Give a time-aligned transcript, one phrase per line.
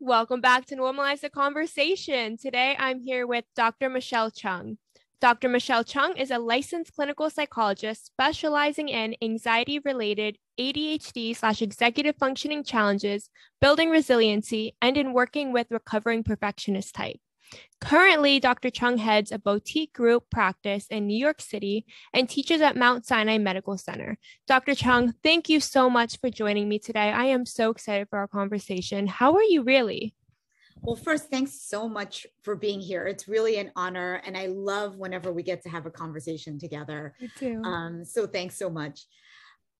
[0.00, 2.36] Welcome back to Normalize the Conversation.
[2.36, 3.88] Today I'm here with Dr.
[3.88, 4.78] Michelle Chung.
[5.20, 5.48] Dr.
[5.48, 12.64] Michelle Chung is a licensed clinical psychologist specializing in anxiety related ADHD slash executive functioning
[12.64, 13.30] challenges,
[13.60, 17.20] building resiliency, and in working with recovering perfectionist type.
[17.80, 18.70] Currently, Dr.
[18.70, 23.38] Chung heads a boutique group practice in New York City and teaches at Mount Sinai
[23.38, 24.18] Medical Center.
[24.46, 24.74] Dr.
[24.74, 27.12] Chung, thank you so much for joining me today.
[27.12, 29.06] I am so excited for our conversation.
[29.06, 30.14] How are you really?
[30.82, 33.06] Well, first, thanks so much for being here.
[33.06, 37.14] It's really an honor, and I love whenever we get to have a conversation together.
[37.20, 37.62] Me too.
[37.62, 39.06] Um, so, thanks so much.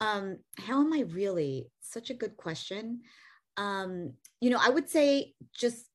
[0.01, 1.67] Um, how am I really?
[1.81, 3.01] Such a good question.
[3.57, 5.85] Um, you know, I would say just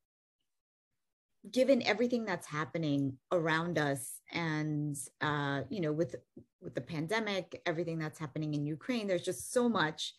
[1.50, 6.14] given everything that's happening around us and uh, you know with
[6.60, 10.14] with the pandemic everything that's happening in ukraine there's just so much.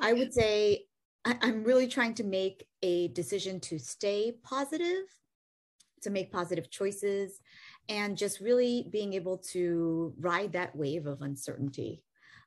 [0.00, 0.86] I would say
[1.24, 5.04] I, i'm really trying to make a decision to stay positive
[6.02, 7.40] to make positive choices
[7.88, 12.02] and just really being able to ride that wave of uncertainty.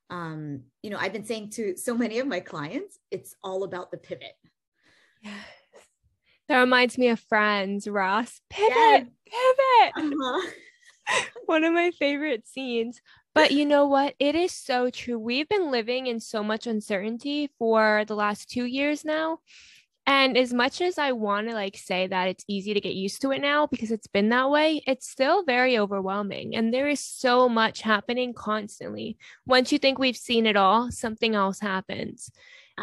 [0.09, 3.91] Um, you know i've been saying to so many of my clients it's all about
[3.91, 4.35] the pivot.
[5.21, 5.33] Yeah
[6.51, 8.41] that reminds me of Friends, Ross.
[8.49, 9.05] Pivot, Yes.
[9.25, 10.11] pivot.
[10.13, 10.47] Uh-huh.
[11.45, 13.01] One of my favorite scenes.
[13.33, 14.15] But you know what?
[14.19, 15.17] It is so true.
[15.17, 19.39] We've been living in so much uncertainty for the last two years now.
[20.05, 23.21] And as much as I want to like say that it's easy to get used
[23.21, 26.55] to it now because it's been that way, it's still very overwhelming.
[26.55, 29.17] And there is so much happening constantly.
[29.45, 32.29] Once you think we've seen it all, something else happens.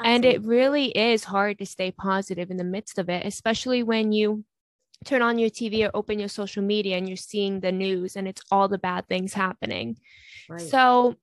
[0.04, 4.12] And it really is hard to stay positive in the midst of it, especially when
[4.12, 4.44] you
[5.04, 8.26] turn on your TV or open your social media and you're seeing the news and
[8.26, 9.96] it's all the bad things happening.
[10.48, 11.16] right So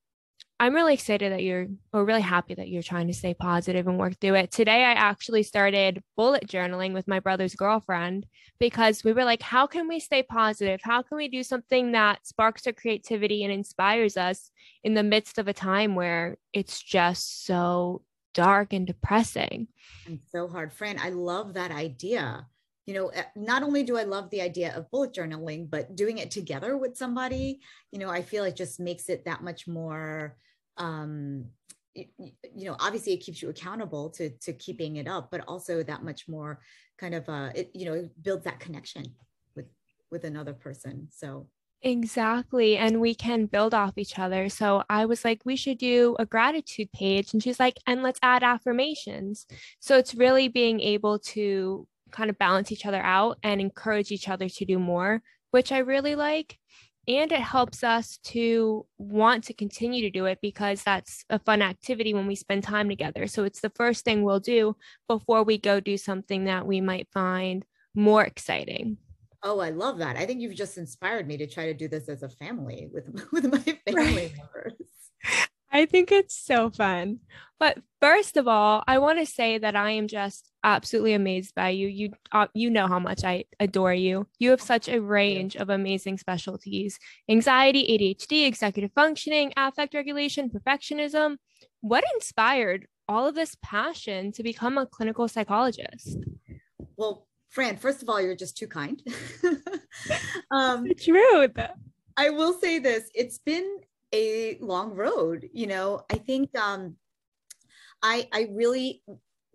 [0.58, 4.00] I'm really excited that you're, or really happy that you're trying to stay positive and
[4.00, 4.52] work through it.
[4.52, 8.26] Today, I actually started bullet journaling with my brother's girlfriend
[8.58, 10.80] because we were like, how can we stay positive?
[10.82, 14.50] How can we do something that sparks our creativity and inspires us
[14.82, 18.02] in the midst of a time where it's just so
[18.36, 19.68] dark and depressing?
[20.06, 20.72] and so hard.
[20.72, 22.46] Fran, I love that idea.
[22.86, 26.20] You know, uh, not only do I love the idea of bullet journaling, but doing
[26.20, 27.60] it together with somebody,
[27.92, 30.38] you know, I feel it just makes it that much more
[30.78, 31.46] um
[31.96, 36.04] you know obviously it keeps you accountable to to keeping it up but also that
[36.04, 36.60] much more
[36.98, 39.06] kind of uh it you know it builds that connection
[39.56, 39.66] with
[40.12, 41.48] with another person so
[41.86, 42.78] Exactly.
[42.78, 44.50] And we can build off each other.
[44.50, 47.32] So I was like, we should do a gratitude page.
[47.32, 49.46] And she's like, and let's add affirmations.
[49.80, 54.28] So it's really being able to kind of balance each other out and encourage each
[54.28, 56.58] other to do more, which I really like.
[57.08, 61.62] And it helps us to want to continue to do it because that's a fun
[61.62, 63.28] activity when we spend time together.
[63.28, 64.76] So it's the first thing we'll do
[65.08, 67.64] before we go do something that we might find
[67.94, 68.98] more exciting.
[69.46, 72.10] Oh i love that i think you've just inspired me to try to do this
[72.10, 74.74] as a family with with my family members
[75.76, 77.20] I think it's so fun.
[77.60, 81.70] But first of all, I want to say that I am just absolutely amazed by
[81.70, 81.90] you.
[81.90, 84.26] You uh, you know how much I adore you.
[84.40, 86.98] You have such a range of amazing specialties.
[87.30, 91.36] Anxiety, ADHD, executive functioning, affect regulation, perfectionism.
[91.82, 96.18] What inspired all of this passion to become a clinical psychologist?
[96.98, 99.02] well fran first of all you're just too kind
[100.52, 101.58] um Truth.
[102.18, 103.78] I will say this, it's been
[104.14, 106.02] a long road, you know.
[106.12, 106.96] I think um
[108.02, 109.04] I I really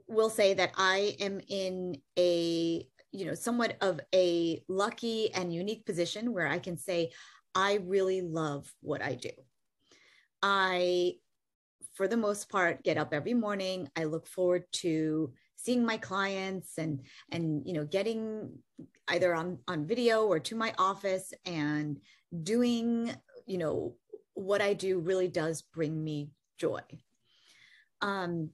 [0.09, 5.87] will say that I am in a you know somewhat of a lucky and unique
[5.87, 7.11] position where I can say
[7.55, 9.31] I really love what I do.
[10.43, 11.15] I
[11.95, 13.89] for the most part get up every morning.
[13.97, 17.01] I look forward to seeing my clients and
[17.31, 18.51] and you know getting
[19.09, 22.01] either on on video or to my office and
[22.43, 23.15] doing
[23.47, 23.95] you know
[24.35, 26.81] what i do really does bring me joy.
[28.03, 28.51] Um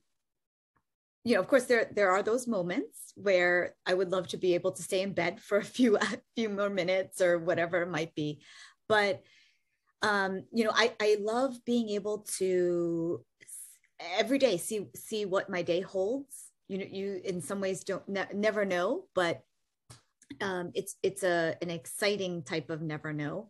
[1.25, 4.55] you know of course there there are those moments where i would love to be
[4.55, 6.07] able to stay in bed for a few a
[6.37, 8.41] few more minutes or whatever it might be.
[8.89, 9.23] But
[10.03, 13.25] um you know i i love being able to
[14.19, 18.09] every day see see what my day holds you know you in some ways don't
[18.09, 19.43] ne- never know but
[20.41, 23.49] um, it's it's a an exciting type of never know.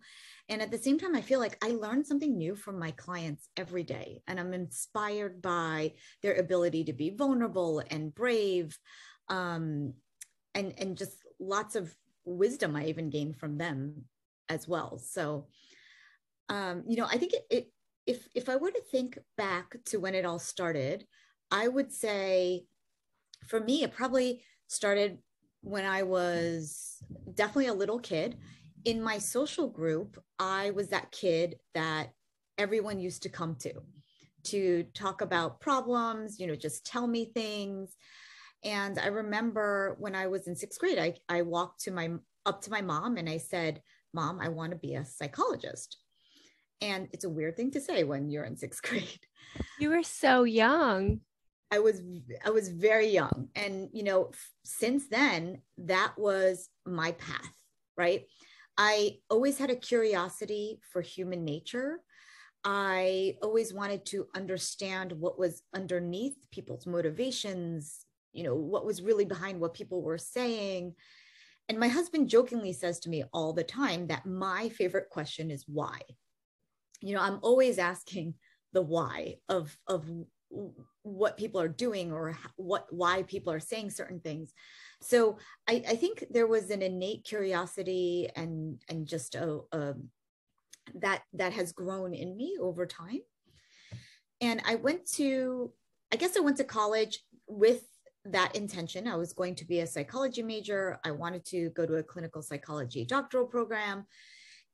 [0.48, 3.48] And at the same time i feel like i learn something new from my clients
[3.56, 8.78] every day and i'm inspired by their ability to be vulnerable and brave
[9.28, 9.94] um,
[10.54, 11.92] and and just lots of
[12.24, 14.04] wisdom i even gain from them
[14.48, 14.98] as well.
[14.98, 15.48] So
[16.48, 17.72] um, you know i think it, it
[18.06, 21.04] if if i were to think back to when it all started
[21.50, 22.64] i would say
[23.46, 25.18] for me it probably started
[25.62, 27.02] when I was
[27.34, 28.36] definitely a little kid.
[28.84, 32.10] In my social group, I was that kid that
[32.56, 33.72] everyone used to come to
[34.44, 37.96] to talk about problems, you know, just tell me things.
[38.64, 42.10] And I remember when I was in sixth grade, I, I walked to my
[42.44, 43.82] up to my mom and I said,
[44.14, 45.98] Mom, I want to be a psychologist.
[46.80, 49.26] And it's a weird thing to say when you're in sixth grade.
[49.80, 51.20] You were so young.
[51.70, 52.00] I was
[52.44, 53.48] I was very young.
[53.54, 54.30] And you know
[54.64, 57.52] since then that was my path
[57.96, 58.26] right?
[58.78, 62.00] I always had a curiosity for human nature.
[62.62, 69.24] I always wanted to understand what was underneath people's motivations you know what was really
[69.24, 70.94] behind what people were saying.
[71.70, 75.64] And my husband jokingly says to me all the time that my favorite question is
[75.66, 76.00] why.
[77.00, 78.34] You know I'm always asking
[78.74, 80.04] the why of of
[81.02, 84.52] what people are doing or what why people are saying certain things.
[85.00, 85.38] So
[85.68, 89.94] i, I think there was an innate curiosity and and just a, a
[90.94, 93.20] that that has grown in me over time.
[94.40, 95.72] And i went to
[96.12, 97.82] i guess i went to college with
[98.24, 99.06] that intention.
[99.06, 100.98] I was going to be a psychology major.
[101.04, 104.04] I wanted to go to a clinical psychology doctoral program.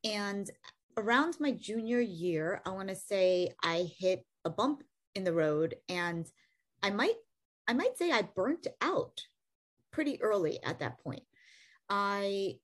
[0.05, 0.51] And
[0.97, 4.83] around my junior year i want to say i hit a bump
[5.15, 6.27] in the road and
[6.83, 7.17] i might
[7.69, 9.21] i might say i burnt out
[9.93, 11.23] pretty early at that point.
[11.89, 12.57] I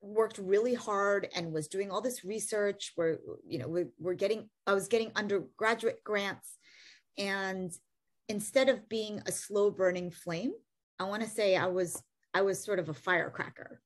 [0.00, 4.50] worked really hard and was doing all this research where you know we, we're getting
[4.66, 6.58] i was getting undergraduate grants
[7.16, 7.72] and
[8.28, 10.52] instead of being a slow burning flame
[11.00, 12.02] i want to say i was
[12.34, 13.80] i was sort of a firecracker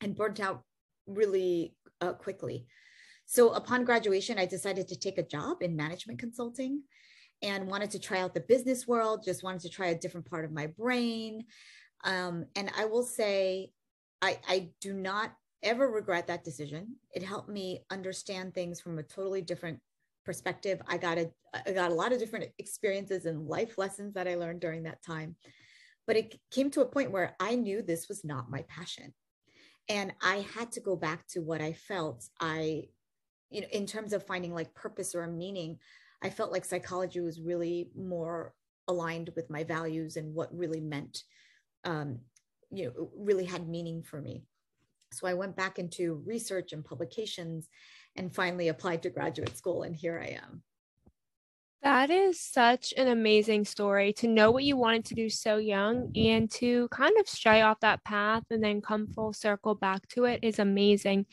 [0.00, 0.62] and burnt out
[1.08, 2.68] really uh, quickly
[3.26, 6.82] so upon graduation, I decided to take a job in management consulting
[7.42, 10.44] and wanted to try out the business world, just wanted to try a different part
[10.44, 11.44] of my brain.
[12.04, 13.72] Um, and I will say,
[14.22, 15.32] I, I do not
[15.62, 16.96] ever regret that decision.
[17.12, 19.80] It helped me understand things from a totally different
[20.24, 20.80] perspective.
[20.86, 21.30] I got a
[21.66, 25.02] I got a lot of different experiences and life lessons that I learned during that
[25.02, 25.36] time.
[26.06, 29.14] But it came to a point where I knew this was not my passion.
[29.88, 32.88] And I had to go back to what I felt I
[33.50, 35.78] you know in terms of finding like purpose or meaning
[36.22, 38.54] i felt like psychology was really more
[38.88, 41.24] aligned with my values and what really meant
[41.84, 42.18] um,
[42.70, 44.42] you know really had meaning for me
[45.12, 47.68] so i went back into research and publications
[48.16, 50.62] and finally applied to graduate school and here i am
[51.86, 56.10] that is such an amazing story to know what you wanted to do so young
[56.16, 60.24] and to kind of stray off that path and then come full circle back to
[60.24, 61.26] it is amazing.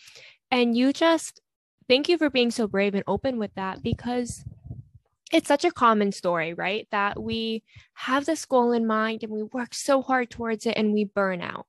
[0.51, 1.42] And you just
[1.88, 4.44] thank you for being so brave and open with that because
[5.31, 6.88] it's such a common story, right?
[6.91, 7.63] That we
[7.94, 11.41] have this goal in mind and we work so hard towards it and we burn
[11.41, 11.65] out.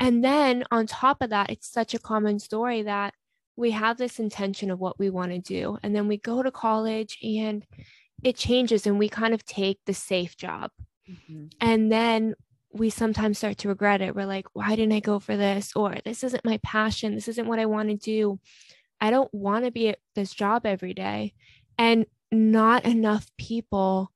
[0.00, 3.14] And then on top of that, it's such a common story that
[3.56, 5.78] we have this intention of what we want to do.
[5.82, 7.66] And then we go to college and
[8.22, 10.70] it changes and we kind of take the safe job.
[11.10, 11.46] Mm-hmm.
[11.60, 12.34] And then
[12.72, 14.14] we sometimes start to regret it.
[14.14, 15.72] We're like, why didn't I go for this?
[15.74, 17.14] Or this isn't my passion.
[17.14, 18.38] This isn't what I want to do.
[19.00, 21.34] I don't want to be at this job every day.
[21.76, 24.12] And not enough people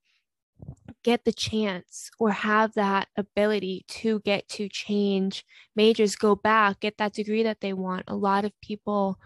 [1.02, 6.98] get the chance or have that ability to get to change majors, go back, get
[6.98, 8.05] that degree that they want.
[8.06, 9.19] A lot of people,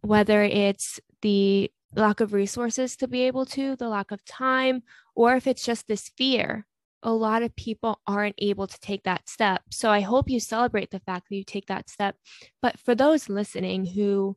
[0.00, 4.82] whether it's the lack of resources to be able to, the lack of time,
[5.14, 6.66] or if it's just this fear,
[7.02, 9.62] a lot of people aren't able to take that step.
[9.70, 12.16] So I hope you celebrate the fact that you take that step.
[12.60, 14.36] But for those listening who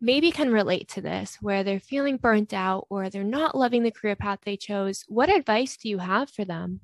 [0.00, 3.90] maybe can relate to this, where they're feeling burnt out or they're not loving the
[3.90, 6.80] career path they chose, what advice do you have for them?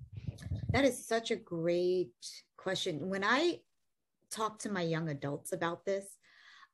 [0.70, 2.10] That is such a great
[2.56, 3.08] question.
[3.08, 3.60] When I
[4.30, 6.18] talk to my young adults about this,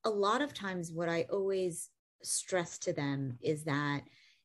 [0.04, 1.90] a lot of times what I always
[2.23, 4.02] stress to them is that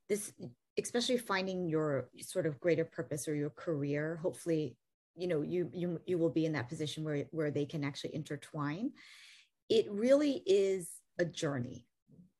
[0.10, 0.34] this,
[0.78, 4.75] especially finding your sort of greater purpose or your career, hopefully,
[5.16, 8.14] you know, you you you will be in that position where where they can actually
[8.14, 8.92] intertwine.
[9.70, 11.86] It really is a journey,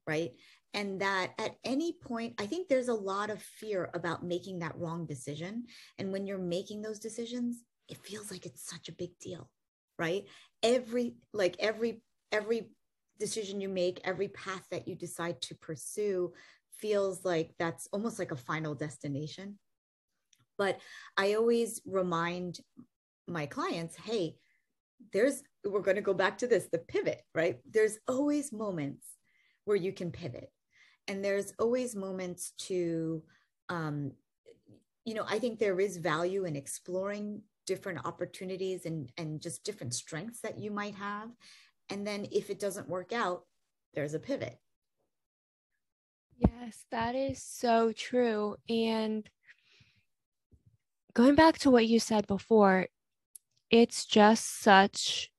[0.08, 0.32] right?
[0.74, 4.78] And that at any point, I think there's a lot of fear about making that
[4.78, 5.66] wrong decision.
[5.98, 9.50] And when you're making those decisions, it feels like it's such a big deal,
[9.98, 10.26] right?
[10.64, 12.02] Every, like every,
[12.32, 12.72] every
[13.20, 16.34] decision you make, every path that you decide to pursue
[16.78, 19.58] feels like that's almost like a final destination.
[20.58, 20.80] But
[21.18, 22.60] I always remind
[23.28, 24.36] my clients, hey,
[25.14, 27.60] there's we're going to go back to this the pivot right?
[27.70, 29.06] There's always moments
[29.66, 30.52] where you can pivot.
[31.08, 33.24] And there's always moments to
[33.70, 34.12] um
[35.06, 39.94] you know i think there is value in exploring different opportunities and and just different
[39.94, 41.30] strengths that you might have.
[41.90, 43.46] And then if it doesn't work out
[43.94, 44.60] there's a pivot.
[46.38, 48.56] Yes that is so true.
[48.70, 49.28] And
[51.14, 52.88] going back to what you said before
[53.72, 55.32] it's just such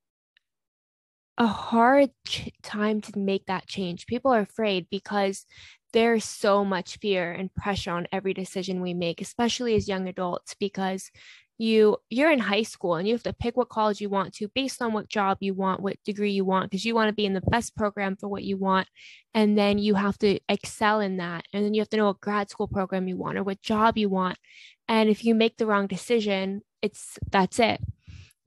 [1.37, 4.07] a hard ch- time to make that change.
[4.07, 5.45] People are afraid because
[5.93, 10.53] there's so much fear and pressure on every decision we make especially as young adults
[10.59, 11.09] because
[11.57, 14.47] you you're in high school and you have to pick what college you want to
[14.49, 17.25] based on what job you want what degree you want because you want to be
[17.25, 18.87] in the best program for what you want
[19.33, 22.21] and then you have to excel in that and then you have to know what
[22.21, 24.37] grad school program you want or what job you want
[24.87, 27.81] and if you make the wrong decision it's that's it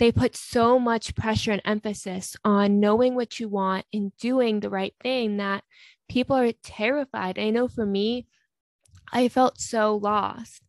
[0.00, 4.70] they put so much pressure and emphasis on knowing what you want and doing the
[4.70, 5.62] right thing that
[6.08, 8.26] people are terrified i know for me
[9.12, 10.62] i felt so lost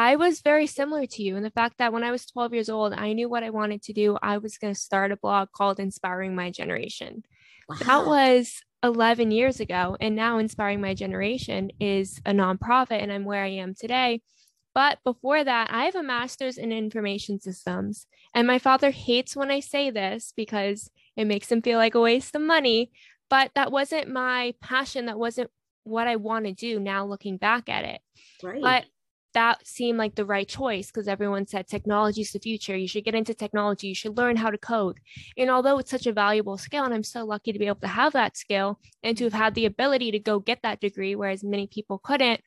[0.00, 2.68] I was very similar to you in the fact that when I was 12 years
[2.68, 4.16] old, I knew what I wanted to do.
[4.22, 7.24] I was going to start a blog called Inspiring My Generation.
[7.68, 7.76] Wow.
[7.84, 9.96] That was 11 years ago.
[10.00, 14.22] And now Inspiring My Generation is a nonprofit, and I'm where I am today.
[14.78, 18.06] But before that, I have a master's in information systems.
[18.32, 22.00] And my father hates when I say this because it makes him feel like a
[22.00, 22.92] waste of money.
[23.28, 25.06] But that wasn't my passion.
[25.06, 25.50] That wasn't
[25.82, 28.00] what I want to do now looking back at it.
[28.40, 28.62] Right.
[28.62, 28.84] But
[29.34, 32.76] that seemed like the right choice because everyone said technology is the future.
[32.76, 33.88] You should get into technology.
[33.88, 35.00] You should learn how to code.
[35.36, 37.88] And although it's such a valuable skill, and I'm so lucky to be able to
[37.88, 41.42] have that skill and to have had the ability to go get that degree, whereas
[41.42, 42.42] many people couldn't,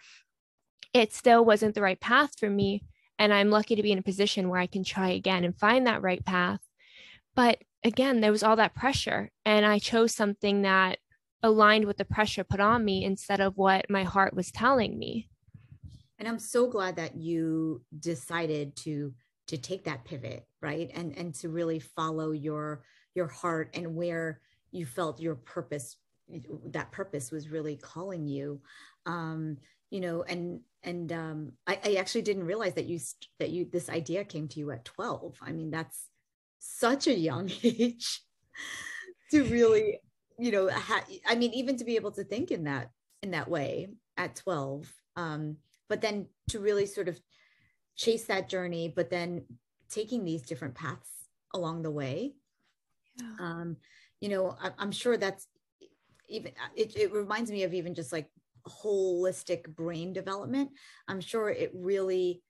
[0.94, 2.84] it still wasn't the right path for me.
[3.20, 5.86] And I'm lucky to be in a position where I can try again and find
[5.86, 6.60] that right path.
[7.36, 10.98] But again, there was all that pressure, and I chose something that
[11.44, 15.28] aligned with the pressure put on me instead of what my heart was telling me
[16.20, 19.14] and i'm so glad that you decided to
[19.48, 22.84] to take that pivot right and and to really follow your
[23.16, 24.40] your heart and where
[24.72, 25.98] you felt your purpose
[26.68, 28.62] that purpose was really calling you
[29.08, 29.58] um
[29.92, 33.00] you know and and um I, I actually didn't realize that you
[33.40, 36.08] that you this idea came to you at 12 i mean that's
[36.58, 38.22] such a young age
[39.30, 40.00] to really
[40.40, 42.90] you know ha- i mean even to be able to think in that
[43.22, 45.58] in that way at 12 um
[45.88, 47.20] but then to really sort of
[47.96, 49.44] chase that journey but then
[49.90, 51.10] taking these different paths
[51.54, 52.34] along the way
[53.20, 53.34] yeah.
[53.40, 53.76] um
[54.22, 55.48] you know I, am sure that's
[56.30, 58.30] even it, it reminds me of even just like
[58.68, 60.70] holistic brain development
[61.08, 62.42] i'm sure it really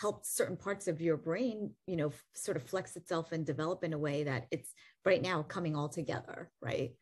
[0.00, 3.92] helped certain parts of your brain you know sort of flex itself and develop in
[3.92, 4.72] a way that it's
[5.04, 6.92] right now coming all together right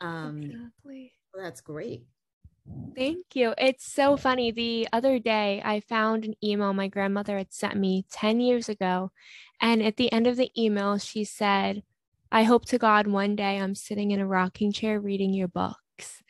[0.00, 2.04] um exactly well, that's great
[2.96, 3.54] Thank you.
[3.56, 4.50] It's so funny.
[4.50, 9.10] The other day, I found an email my grandmother had sent me 10 years ago.
[9.60, 11.82] And at the end of the email, she said,
[12.32, 16.22] I hope to God one day I'm sitting in a rocking chair reading your books.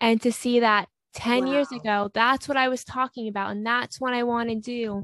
[0.00, 1.52] And to see that 10 wow.
[1.52, 3.50] years ago, that's what I was talking about.
[3.50, 5.02] And that's what I want to do.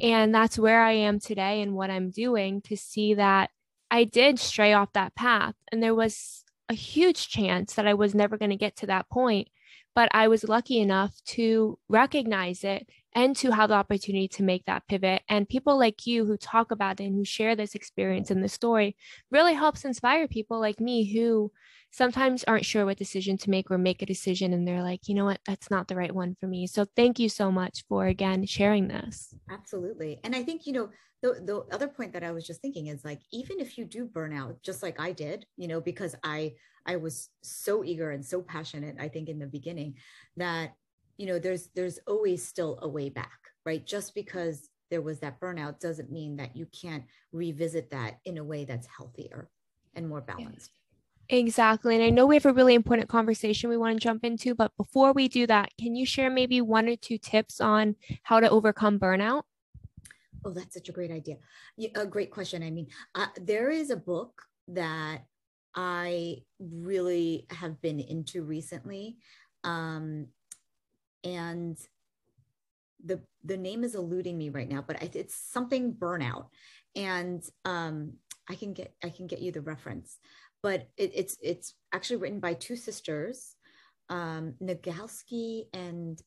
[0.00, 3.50] And that's where I am today and what I'm doing to see that
[3.90, 5.54] I did stray off that path.
[5.72, 9.08] And there was a huge chance that I was never going to get to that
[9.08, 9.48] point
[9.96, 12.86] but I was lucky enough to recognize it
[13.16, 15.22] and to have the opportunity to make that pivot.
[15.26, 18.48] And people like you who talk about it and who share this experience and the
[18.48, 18.94] story
[19.30, 21.50] really helps inspire people like me who
[21.90, 25.14] sometimes aren't sure what decision to make or make a decision and they're like, you
[25.14, 26.66] know what, that's not the right one for me.
[26.66, 29.34] So thank you so much for again sharing this.
[29.50, 30.20] Absolutely.
[30.22, 30.90] And I think, you know,
[31.22, 34.04] the, the other point that I was just thinking is like, even if you do
[34.04, 36.52] burn out, just like I did, you know, because I
[36.84, 39.94] I was so eager and so passionate, I think in the beginning
[40.36, 40.74] that,
[41.16, 43.84] you know, there's there's always still a way back, right?
[43.86, 48.44] Just because there was that burnout doesn't mean that you can't revisit that in a
[48.44, 49.50] way that's healthier
[49.94, 50.70] and more balanced.
[51.28, 51.96] Exactly.
[51.96, 54.70] And I know we have a really important conversation we want to jump into, but
[54.76, 58.48] before we do that, can you share maybe one or two tips on how to
[58.48, 59.42] overcome burnout?
[60.44, 61.38] Oh, that's such a great idea.
[61.96, 62.62] A great question.
[62.62, 65.24] I mean, uh, there is a book that
[65.74, 69.16] I really have been into recently.
[69.64, 70.28] Um,
[71.26, 71.76] and
[73.04, 76.46] the the name is eluding me right now, but it's something burnout.
[76.94, 78.14] And um,
[78.48, 80.18] I can get I can get you the reference,
[80.62, 83.56] but it, it's it's actually written by two sisters,
[84.08, 86.20] um, Nagoski and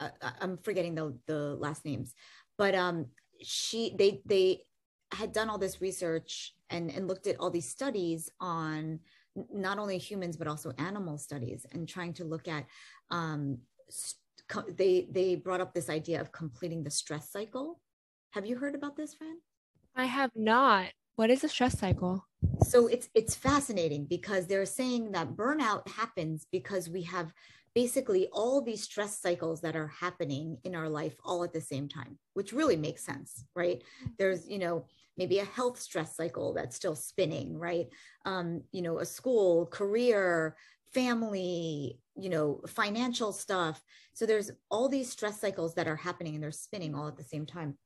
[0.00, 2.12] uh, I'm forgetting the the last names,
[2.58, 3.06] but um,
[3.40, 4.64] she they they
[5.12, 9.00] had done all this research and, and looked at all these studies on
[9.52, 12.64] not only humans but also animal studies and trying to look at
[13.10, 13.58] um,
[14.76, 17.80] they they brought up this idea of completing the stress cycle
[18.32, 19.36] have you heard about this Fran
[19.96, 20.88] I have not.
[21.16, 22.26] What is a stress cycle?
[22.66, 27.32] So it's it's fascinating because they're saying that burnout happens because we have
[27.74, 31.88] basically all these stress cycles that are happening in our life all at the same
[31.88, 33.82] time, which really makes sense, right?
[34.18, 37.86] There's, you know, maybe a health stress cycle that's still spinning, right?
[38.24, 40.56] Um, you know, a school, career,
[40.92, 43.82] family, you know, financial stuff.
[44.12, 47.24] So there's all these stress cycles that are happening and they're spinning all at the
[47.24, 47.76] same time.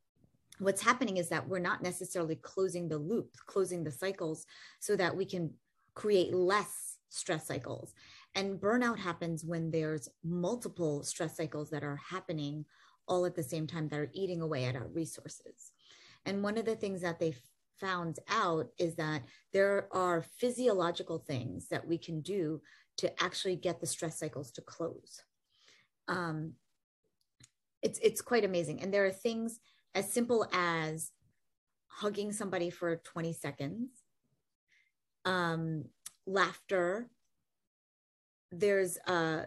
[0.59, 4.47] What's happening is that we're not necessarily closing the loop, closing the cycles
[4.81, 5.53] so that we can
[5.95, 7.95] create less stress cycles.
[8.35, 12.65] And burnout happens when there's multiple stress cycles that are happening
[13.07, 15.73] all at the same time that are eating away at our resources.
[16.25, 17.35] And one of the things that they
[17.79, 22.61] found out is that there are physiological things that we can do
[22.99, 25.23] to actually get the stress cycles to close.
[26.09, 26.53] Um,
[27.83, 29.61] it's it's quite amazing, and there are things
[29.95, 31.11] as simple as
[31.87, 33.91] hugging somebody for 20 seconds,
[35.25, 35.85] um,
[36.27, 37.09] laughter.
[38.51, 39.47] There's a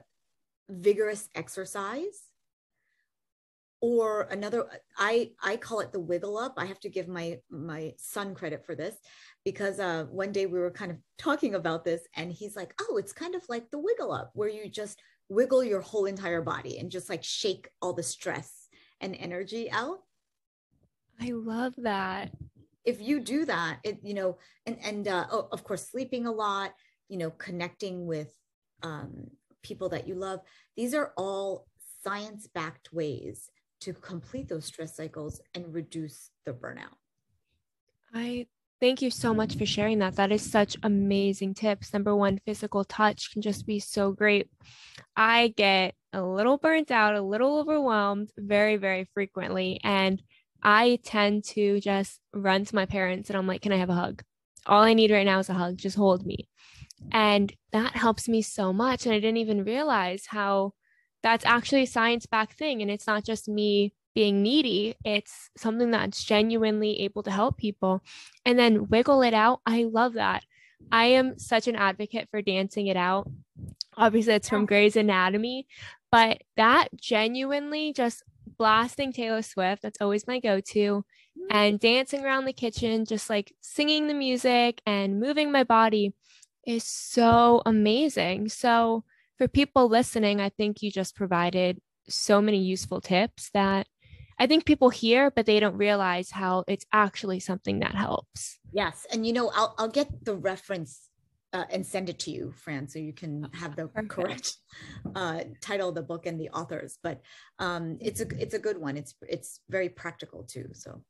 [0.70, 2.27] vigorous exercise
[3.82, 4.66] or another
[4.98, 6.56] i i call it the wiggle up.
[6.58, 8.96] I have to give my my son credit for this
[9.46, 12.98] because uh one day we were kind of talking about this and he's like oh
[12.98, 16.80] it's kind of like the wiggle up where you just wiggle your whole entire body
[16.80, 18.68] and just like shake all the stress
[19.02, 20.00] and energy out.
[21.20, 22.32] I love that.
[22.86, 26.32] If you do that it you know and and uh, oh, of course sleeping a
[26.32, 26.74] lot
[27.10, 28.34] you know connecting with
[28.82, 29.28] um
[29.62, 30.40] people that you love
[30.76, 31.68] these are all
[32.04, 33.50] science backed ways
[33.82, 36.96] to complete those stress cycles and reduce the burnout.
[38.14, 38.48] I
[38.80, 40.16] thank you so much for sharing that.
[40.16, 41.94] That is such amazing tips.
[41.94, 44.50] Number one, physical touch can just be so great.
[45.16, 49.80] I get a little burnt out, a little overwhelmed very, very frequently.
[49.84, 50.22] And
[50.64, 53.96] I tend to just run to my parents and I'm like, can I have a
[53.96, 54.24] hug?
[54.66, 55.78] All I need right now is a hug.
[55.78, 56.50] Just hold me.
[57.12, 59.06] And that helps me so much.
[59.06, 60.74] And I didn't even realize how
[61.24, 62.82] that's actually a science backed thing.
[62.82, 68.02] And it's not just me being needy, it's something that's genuinely able to help people.
[68.46, 69.62] And then wiggle it out.
[69.66, 70.44] I love that.
[70.92, 73.30] I am such an advocate for dancing it out.
[73.96, 75.68] Obviously, it's from Grey's Anatomy,
[76.12, 78.24] but that genuinely just
[78.58, 81.04] blasting Taylor Swift, that's always my go to,
[81.38, 81.48] mm.
[81.50, 86.14] and dancing around the kitchen, just like singing the music and moving my body
[86.66, 88.50] is so amazing.
[88.50, 89.04] So,
[89.38, 93.88] for people listening, I think you just provided so many useful tips that
[94.40, 98.60] I think people hear, but they don't realize how it's actually something that helps.
[98.72, 99.06] Yes.
[99.12, 101.10] And, you know, I'll, I'll get the reference
[101.54, 104.10] uh, and send it to you, Fran, so you can have the Perfect.
[104.10, 104.56] correct
[105.16, 106.98] uh, title of the book and the authors.
[107.02, 107.22] But
[107.58, 108.98] um, it's a it's a good one.
[108.98, 110.70] It's it's very practical too.
[110.74, 111.02] So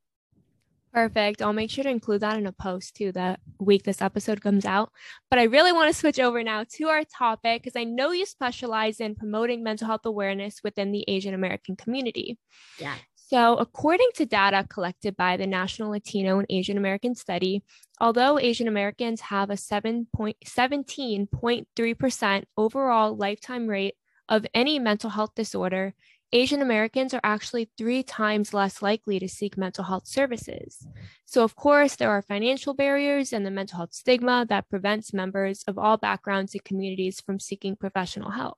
[0.98, 1.42] Perfect.
[1.44, 4.66] I'll make sure to include that in a post too the week this episode comes
[4.66, 4.90] out.
[5.30, 8.26] But I really want to switch over now to our topic because I know you
[8.26, 12.40] specialize in promoting mental health awareness within the Asian American community.
[12.80, 12.96] Yeah.
[13.16, 17.62] So, according to data collected by the National Latino and Asian American Study,
[18.02, 23.94] although Asian Americans have a 17.3% overall lifetime rate
[24.30, 25.94] of any mental health disorder,
[26.34, 30.86] Asian Americans are actually three times less likely to seek mental health services.
[31.26, 35.64] So, of course, there are financial barriers and the mental health stigma that prevents members
[35.68, 38.58] of all backgrounds and communities from seeking professional help.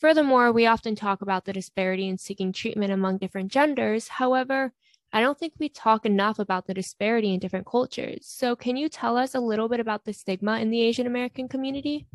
[0.00, 4.08] Furthermore, we often talk about the disparity in seeking treatment among different genders.
[4.08, 4.72] However,
[5.12, 8.26] I don't think we talk enough about the disparity in different cultures.
[8.26, 11.48] So, can you tell us a little bit about the stigma in the Asian American
[11.48, 12.06] community?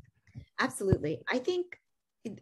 [0.60, 1.22] Absolutely.
[1.30, 1.80] I think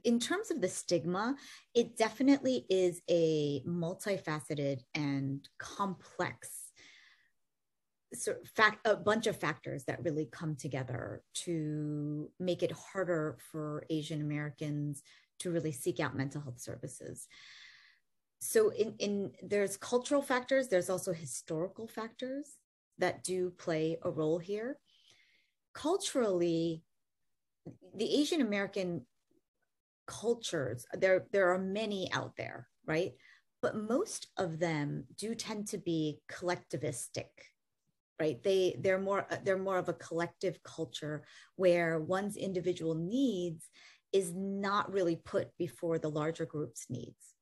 [0.04, 1.36] in terms of the stigma,
[1.74, 6.64] it definitely is a multifaceted and complex
[8.16, 13.38] sort of fact, a bunch of factors that really come together to make it harder
[13.52, 15.02] for Asian Americans
[15.40, 17.28] to really seek out mental health services.
[18.40, 22.58] So in, in there's cultural factors, there's also historical factors
[23.00, 24.78] that do play a role here.
[25.74, 26.84] Culturally,
[27.96, 29.06] the Asian American
[30.08, 33.14] cultures there there are many out there right?
[33.62, 37.30] But most of them do tend to be collectivistic
[38.20, 38.42] right?
[38.44, 41.24] They they're more they're more of a collective culture
[41.56, 43.70] where one's individual needs
[44.12, 47.34] is not really put before the larger group's needs.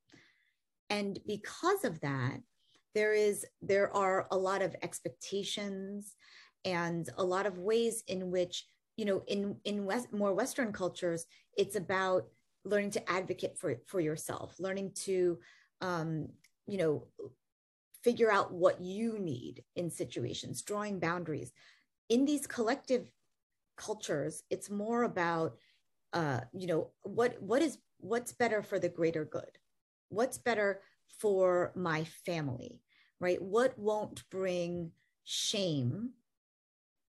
[0.89, 2.39] And because of that
[2.93, 6.15] there is there are a lot of expectations
[6.65, 8.65] and a lot of ways in which
[8.97, 11.25] you know in in west, more western cultures
[11.57, 12.23] it's about
[12.63, 15.39] learning to advocate for for yourself learning to
[15.81, 16.27] um,
[16.67, 17.07] you know
[18.03, 21.51] figure out what you need in situations drawing boundaries.
[22.09, 23.11] In these collective
[23.77, 25.55] cultures it's more about
[26.13, 29.57] uh you know what what is what's better for the greater good?
[30.09, 30.81] What's better
[31.19, 32.81] for my family
[33.19, 33.41] right?
[33.41, 34.91] What won't bring
[35.23, 36.09] shame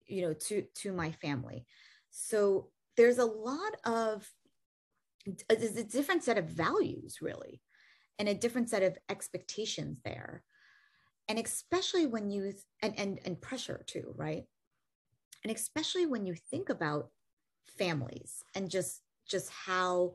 [0.06, 1.66] you know to to my family?
[2.10, 4.28] So there's a lot of
[5.48, 7.61] there's a different set of values really
[8.18, 10.42] and a different set of expectations there.
[11.28, 12.52] And especially when you
[12.83, 14.44] and and, and pressure too right?
[15.44, 17.11] And especially when you think about
[17.78, 20.14] families and just just how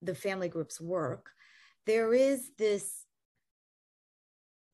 [0.00, 1.30] the family groups work
[1.88, 3.06] there is this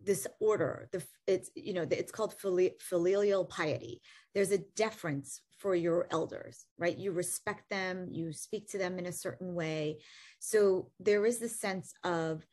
[0.02, 2.34] this order the it's you know it's called
[2.80, 4.02] filial piety.
[4.34, 6.98] There's a deference for your elders right?
[6.98, 9.96] You respect them you speak to them in a certain way.
[10.38, 12.44] So there is this sense of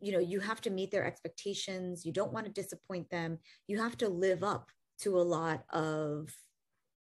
[0.00, 2.06] you know you have to meet their expectations.
[2.06, 3.38] You don't want to disappoint them.
[3.66, 4.70] You have to live up
[5.00, 6.32] to a lot of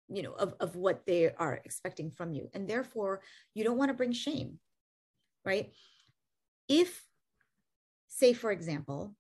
[0.10, 2.50] you know of, of what they are expecting from you.
[2.54, 3.22] And therefore
[3.54, 4.60] you don't want to bring shame
[5.46, 5.72] right?
[6.68, 7.02] If
[8.10, 9.16] say for example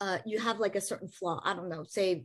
[0.00, 2.24] uh, you have like a certain flaw i don't know say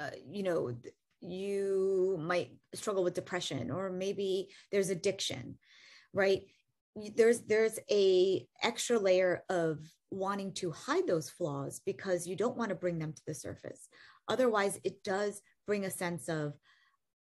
[0.00, 0.72] uh, you know
[1.20, 5.56] you might struggle with depression or maybe there's addiction
[6.12, 6.42] right?
[7.16, 9.78] There's there's a extra layer of
[10.10, 13.88] wanting to hide those flaws because you don't want to bring them to the surface.
[14.26, 16.54] Otherwise it does bring a sense of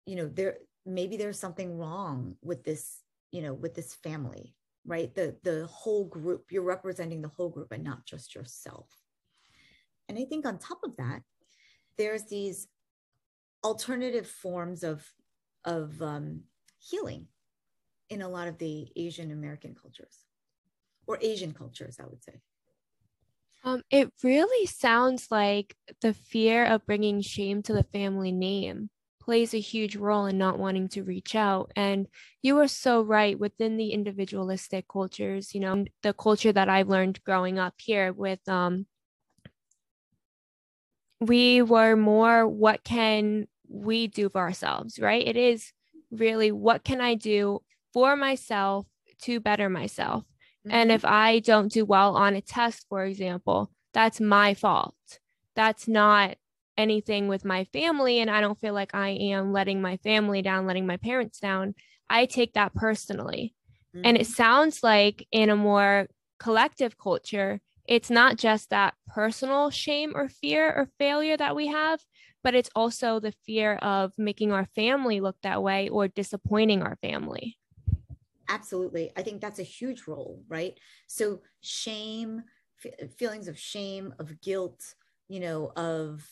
[0.05, 4.55] you know there maybe there's something wrong with this you know with this family
[4.85, 5.13] right?
[5.13, 8.87] The the whole group you're representing the whole group and not just yourself.
[10.09, 11.21] And i think on top of that
[11.97, 12.67] there's these
[13.63, 15.13] alternative forms of
[15.65, 16.43] of um,
[16.79, 17.27] healing
[18.09, 20.25] in a lot of the asian american cultures
[21.07, 22.39] or asian cultures i would say
[23.63, 28.89] um, it really sounds like the fear of bringing shame to the family name
[29.19, 31.69] plays a huge role in not wanting to reach out.
[31.75, 32.07] And
[32.41, 37.21] you are so right within the individualistic cultures, you know, the culture that I've learned
[37.25, 38.85] growing up here with um
[41.19, 45.25] we were more what can we do for ourselves, right?
[45.25, 45.71] It is
[46.11, 47.61] really what can I do
[47.93, 48.85] for myself
[49.23, 50.23] to better myself.
[50.65, 50.71] Mm-hmm.
[50.71, 54.95] And if I don't do well on a test, for example, that's my fault.
[55.55, 56.37] That's not
[56.77, 60.67] anything with my family and I don't feel like I am letting my family down,
[60.67, 61.73] letting my parents down,
[62.09, 63.55] I take that personally.
[63.95, 64.05] Mm-hmm.
[64.05, 64.33] And it mm-hmm.
[64.33, 66.07] sounds like in a more
[66.39, 72.01] collective culture, it's not just that personal shame or fear or failure that we have,
[72.43, 76.97] but it's also the fear of making our family look that way or disappointing our
[77.01, 77.57] family.
[78.49, 79.11] Absolutely.
[79.17, 80.77] I think that's a huge role, right?
[81.07, 82.43] So, shame,
[82.85, 84.81] f- feelings of shame, of guilt,
[85.27, 86.23] you know, of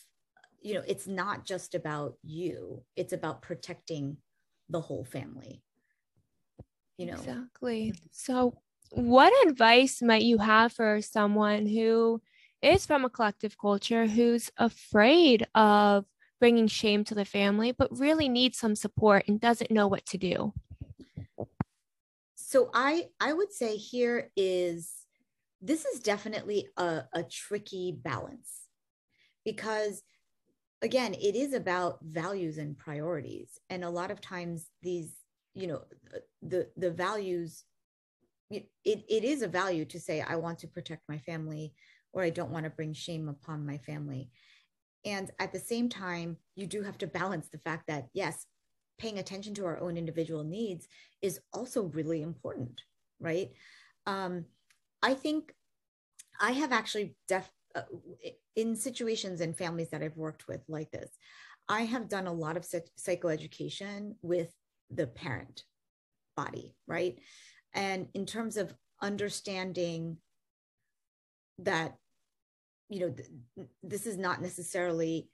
[0.66, 4.16] you know it's not just about you it's about protecting
[4.68, 5.62] the whole family
[6.98, 8.58] you know exactly so
[8.96, 12.22] what advice might you have for someone who
[12.62, 16.06] is from a collective culture who's afraid of
[16.40, 20.16] bringing shame to the family but really needs some support and doesn't know what to
[20.16, 20.54] do?
[22.36, 24.90] So i i would say here is
[25.60, 28.62] this is definitely a, a tricky balance
[29.44, 30.02] because
[30.80, 33.58] again it is about values and priorities.
[33.68, 35.12] And a lot of times these
[35.54, 35.82] you know
[36.40, 37.64] the the values
[38.50, 41.74] it, it is a value to say i want to protect my family
[42.12, 44.30] or i don't want to bring shame upon my family
[45.04, 48.46] and at the same time you do have to balance the fact that yes
[48.98, 50.86] paying attention to our own individual needs
[51.22, 52.82] is also really important
[53.20, 53.50] right
[54.06, 54.44] um,
[55.02, 55.52] i think
[56.40, 57.82] i have actually def- uh,
[58.56, 61.10] in situations and families that I've worked with like this,
[61.68, 62.66] I have done a lot of
[62.98, 64.50] psychoeducation with
[64.90, 65.62] the parent
[66.36, 67.18] body, right?
[67.76, 70.16] And in terms of understanding
[71.58, 71.96] that,
[72.88, 75.28] you know, th- this is not necessarily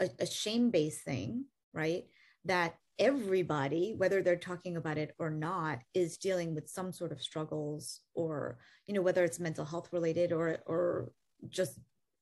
[0.00, 2.04] a, a shame based thing, right?
[2.44, 7.22] That everybody whether they're talking about it or not is dealing with some sort of
[7.22, 11.10] struggles or you know whether it's mental health related or or
[11.48, 11.80] just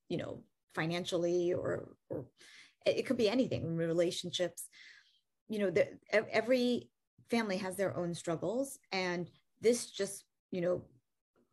[0.08, 0.40] you know
[0.76, 2.26] financially or or
[2.86, 4.68] it could be anything relationships
[5.48, 6.88] you know the, every
[7.28, 9.28] family has their own struggles and
[9.60, 10.82] this just you know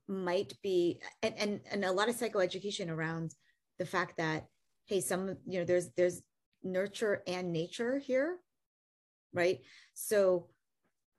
[0.08, 3.34] might be and, and and a lot of psychoeducation around
[3.80, 4.46] the fact that
[4.86, 6.22] hey some you know there's there's
[6.64, 8.40] nurture and nature here
[9.36, 9.60] right?
[9.94, 10.48] So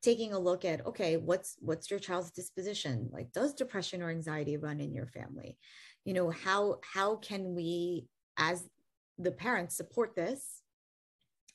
[0.03, 3.09] taking a look at okay what's what's your child's disposition?
[3.13, 5.57] Like does depression or anxiety run in your family?
[6.05, 8.07] You know how how can we
[8.39, 8.69] as
[9.19, 10.63] the parents support this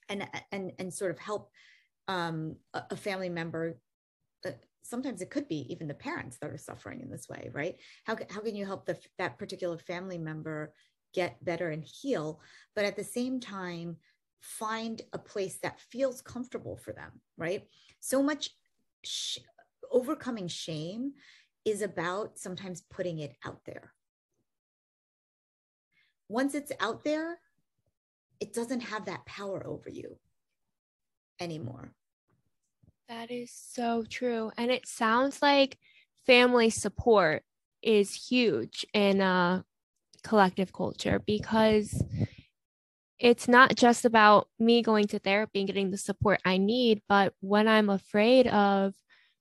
[0.07, 1.49] and and and sort of help
[2.07, 3.77] um, a, a family member
[4.45, 4.51] uh,
[4.83, 7.75] sometimes it could be even the parents that are suffering in this way right?
[8.05, 10.73] How, how can you help the, that particular family member
[11.13, 12.41] get better and heal
[12.75, 13.97] but at the same time
[14.39, 17.63] find a place that feels comfortable for them right?
[17.99, 18.49] So much
[19.03, 19.39] sh-
[19.91, 21.13] overcoming shame
[21.65, 23.93] is about sometimes putting it out there.
[26.27, 27.39] Once it's out there
[28.39, 30.17] it doesn't have that power over you
[31.39, 31.93] anymore
[33.11, 34.51] that is so true.
[34.57, 35.77] And it sounds like
[36.25, 37.43] family support
[37.81, 39.65] is huge in a
[40.23, 42.01] collective culture because
[43.19, 47.33] it's not just about me going to therapy and getting the support I need, but
[47.41, 48.93] when I'm afraid of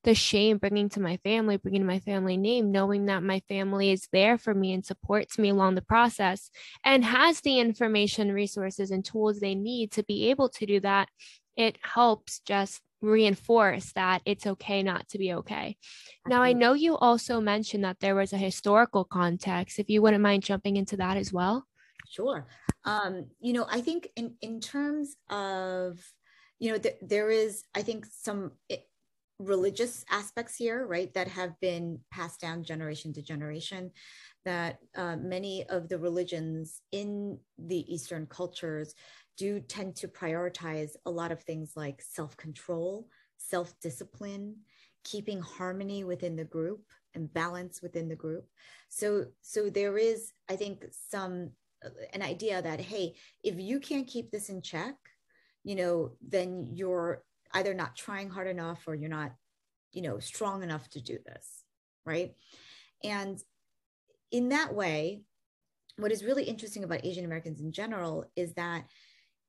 [0.03, 4.09] the shame bringing to my family, bringing my family name, knowing that my family is
[4.13, 6.51] there for me and supports me along the process
[6.83, 11.09] and has the information, resources, and tools they need to be able to do that,
[11.57, 15.77] it helps just reinforce that it's okay not to be okay.
[16.27, 19.79] Now, I know you also mentioned that there was a historical context.
[19.79, 21.67] If you wouldn't mind jumping into that as well.
[22.09, 22.47] Sure.
[22.85, 25.99] Um, you know, I think in, in terms of,
[26.59, 28.83] you know, th- there is, I think, some it, eh,
[29.39, 33.91] religious aspects here, right, that have been passed down generation to generation.
[34.45, 38.95] That uh, many of the religions in the Eastern cultures
[39.37, 44.57] do tend to prioritize a lot of things like self control, self discipline,
[45.05, 46.83] keeping harmony within the group
[47.15, 48.47] and balance within the group.
[48.89, 51.51] So, so there is, I think, some
[51.85, 54.95] uh, an idea that hey, if you can't keep this in check,
[55.65, 57.23] you know, then you're
[57.55, 59.33] either not trying hard enough or you're not,
[59.93, 61.65] you know, strong enough to do this,
[62.05, 62.35] right?
[63.03, 63.39] And
[64.31, 65.23] in that way,
[65.97, 68.85] what is really interesting about Asian Americans in general is that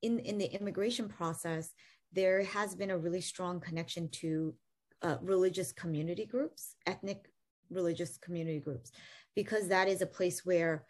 [0.02, 1.72] in, in the immigration process,
[2.14, 4.54] there has been a really strong connection to
[5.02, 7.30] uh, religious community groups, ethnic
[7.70, 8.92] religious community groups,
[9.36, 10.86] because that is a place where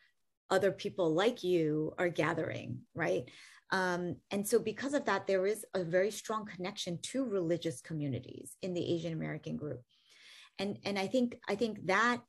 [0.50, 3.30] other people like you are gathering, right?
[3.72, 8.58] Um, and so, because of that, there is a very strong connection to religious communities
[8.62, 9.82] in the Asian American group,
[10.60, 12.22] and and I think I think that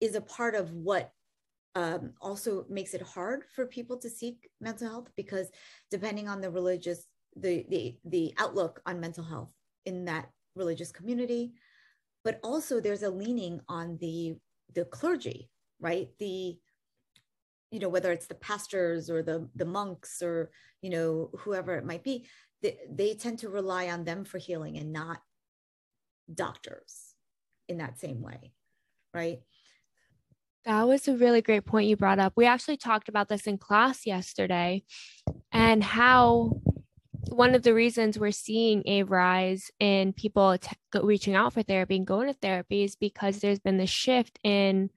[0.00, 1.10] is a part of what
[1.74, 5.48] um, also makes it hard for people to seek mental health because
[5.90, 9.50] depending on the religious the, the the outlook on mental health
[9.86, 11.52] in that religious community
[12.24, 14.34] but also there's a leaning on the
[14.74, 15.50] the clergy
[15.80, 16.08] right?
[16.18, 16.58] The
[17.70, 20.50] you know whether it's the pastors or the the monks or
[20.80, 22.26] you know whoever it might be
[22.62, 25.18] they, they tend to rely on them for healing and not
[26.32, 27.14] doctors
[27.68, 28.52] in that same way
[29.12, 29.40] right
[30.64, 32.32] that was a really great point you brought up.
[32.36, 34.82] We actually talked about this in class yesterday
[35.52, 36.60] and how
[37.30, 40.70] one of the reasons we're seeing a rise in people t-
[41.02, 44.90] reaching out for therapy and going to therapy is because there's been this shift in,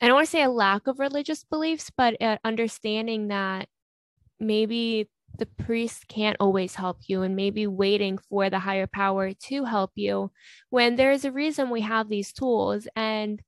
[0.00, 3.68] I don't want to say a lack of religious beliefs, but uh, understanding that
[4.40, 5.08] maybe
[5.38, 9.90] the priest can't always help you and maybe waiting for the higher power to help
[9.96, 10.30] you
[10.70, 13.42] when there's a reason we have these tools and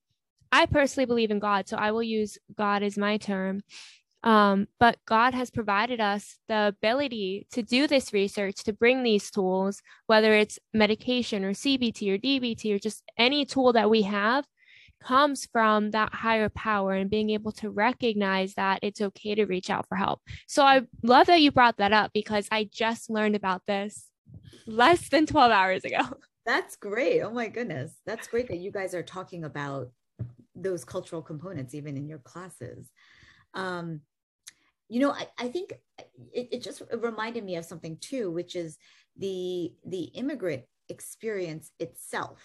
[0.57, 3.61] I personally believe in God, so I will use God as my term.
[4.23, 9.31] Um, but God has provided us the ability to do this research, to bring these
[9.31, 14.47] tools, whether it's medication or CBT or DBT or just any tool that we have,
[14.99, 19.69] comes from that higher power and being able to recognize that it's okay to reach
[19.69, 20.23] out for help.
[20.49, 24.07] So I love that you brought that up because I just learned about this
[24.67, 26.01] less than 12 hours ago.
[26.47, 27.21] That's great.
[27.21, 27.93] Oh my goodness.
[28.07, 29.91] That's great that you guys are talking about
[30.57, 32.91] those cultural components even in your classes.
[33.55, 34.01] Um,
[34.89, 35.73] you know i, I think
[36.33, 38.79] it, it just reminded me of something too which is
[39.17, 42.41] the the immigrant experience itself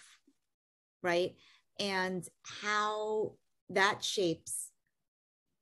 [1.02, 1.34] right?
[1.80, 3.32] And how
[3.70, 4.70] that shapes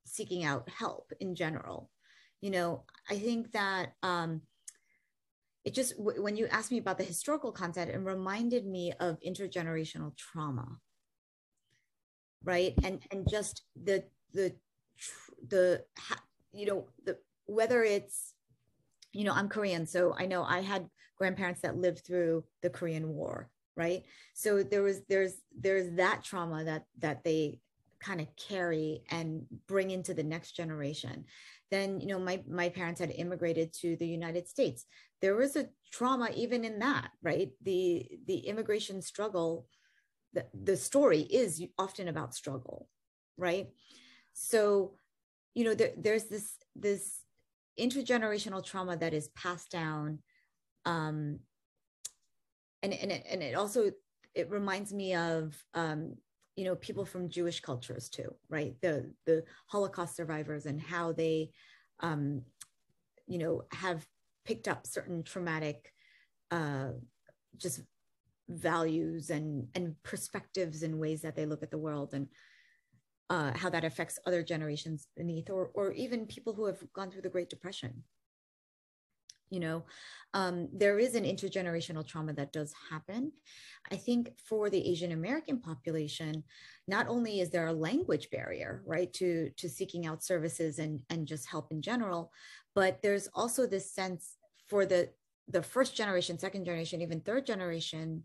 [0.04, 1.90] seeking out help in general.
[2.40, 4.40] You know i think that um,
[5.62, 10.16] it just when you asked me about the historical content it reminded me of intergenerational
[10.16, 10.78] trauma
[12.44, 12.74] right?
[12.84, 14.54] And and just the the
[15.48, 15.84] the
[16.52, 18.34] you know the whether it's
[19.12, 23.08] you know i'm korean so i know i had grandparents that lived through the korean
[23.08, 24.02] war right?
[24.34, 27.60] So there was there's there's that trauma that that they
[28.00, 31.24] kind of carry and bring into the next generation.
[31.70, 34.86] Then you know my my parents had immigrated to the united states.
[35.22, 37.50] There was a trauma even in that right?
[37.62, 39.66] The the immigration struggle
[40.32, 42.88] the, the story is often about struggle
[43.40, 43.68] right?
[44.32, 44.92] So
[45.54, 47.22] you know there, there's this this
[47.78, 50.18] intergenerational trauma that is passed down
[50.84, 51.40] um
[52.82, 53.90] and and it, and it also
[54.34, 56.14] it reminds me of um
[56.56, 58.74] you know people from jewish cultures too right?
[58.80, 61.50] The the holocaust survivors and how they
[62.00, 62.42] um
[63.26, 64.06] you know have
[64.44, 65.92] picked up certain traumatic
[66.50, 66.90] uh
[67.56, 67.80] just
[68.50, 72.28] values and and perspectives and ways that they look at the world and
[73.30, 77.22] uh, how that affects other generations beneath or or even people who have gone through
[77.22, 78.02] the great depression.
[79.50, 79.84] You know
[80.34, 83.32] um, there is an intergenerational trauma that does happen.
[83.90, 86.44] I think for the asian american population
[86.86, 91.26] not only is there a language barrier right to to seeking out services and and
[91.26, 92.30] just help in general
[92.74, 94.36] but there's also this sense
[94.68, 95.08] for the
[95.48, 98.22] the first generation second generation even third generation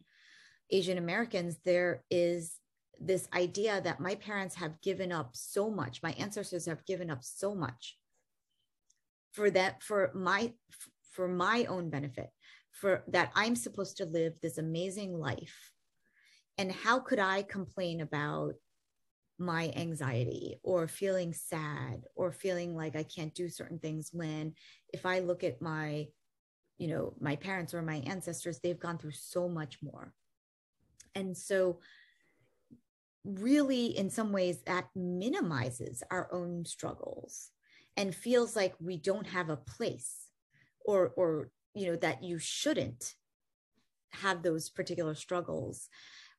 [0.72, 2.60] asian americans there is
[3.00, 7.24] this idea that my parents have given up so much my ancestors have given up
[7.24, 7.98] so much
[9.32, 10.54] for that for my
[11.12, 12.30] for my own benefit
[12.72, 15.72] for that i'm supposed to live this amazing life.
[16.58, 18.54] And how could i complain about
[19.38, 24.54] my anxiety or feeling sad or feeling like i can't do certain things when
[24.94, 26.08] if i look at my
[26.78, 30.14] you know my parents or my ancestors they've gone through so much more
[31.16, 31.80] and so
[33.24, 37.50] really in some ways that minimizes our own struggles
[37.98, 40.30] and feels like we don't have a place
[40.86, 43.16] or or you know that you shouldn't
[44.12, 45.90] have those particular struggles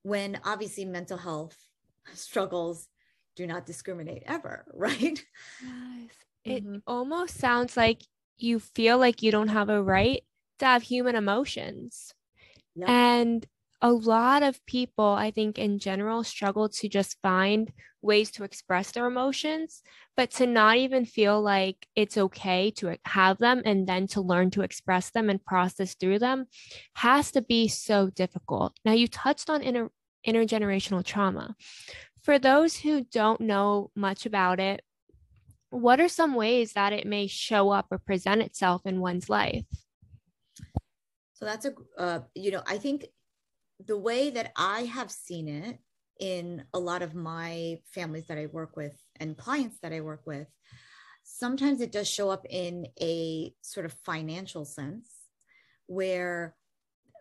[0.02, 1.56] when obviously mental health
[2.14, 2.88] struggles
[3.34, 5.24] do not discriminate ever right
[5.62, 6.10] yes
[6.44, 6.78] it mm-hmm.
[6.86, 8.02] almost sounds like
[8.38, 10.22] you feel like you don't have a right
[10.60, 12.14] to have human emotions
[12.76, 12.88] yep.
[12.88, 13.46] and
[13.82, 18.92] a lot of people, I think, in general, struggle to just find ways to express
[18.92, 19.82] their emotions,
[20.16, 24.50] but to not even feel like it's okay to have them and then to learn
[24.52, 26.46] to express them and process through them
[26.94, 28.78] has to be so difficult.
[28.84, 29.90] Now, you touched on inter-
[30.26, 31.54] intergenerational trauma.
[32.22, 34.82] For those who don't know much about it,
[35.70, 39.66] what are some ways that it may show up or present itself in one's life?
[41.34, 43.06] So that's a, uh, you know, I think
[43.84, 45.78] the way that I have seen it
[46.18, 50.22] in a lot of my families that I work with and clients that I work
[50.26, 50.48] with,
[51.22, 55.10] sometimes it does show up in a sort of financial sense
[55.86, 56.54] where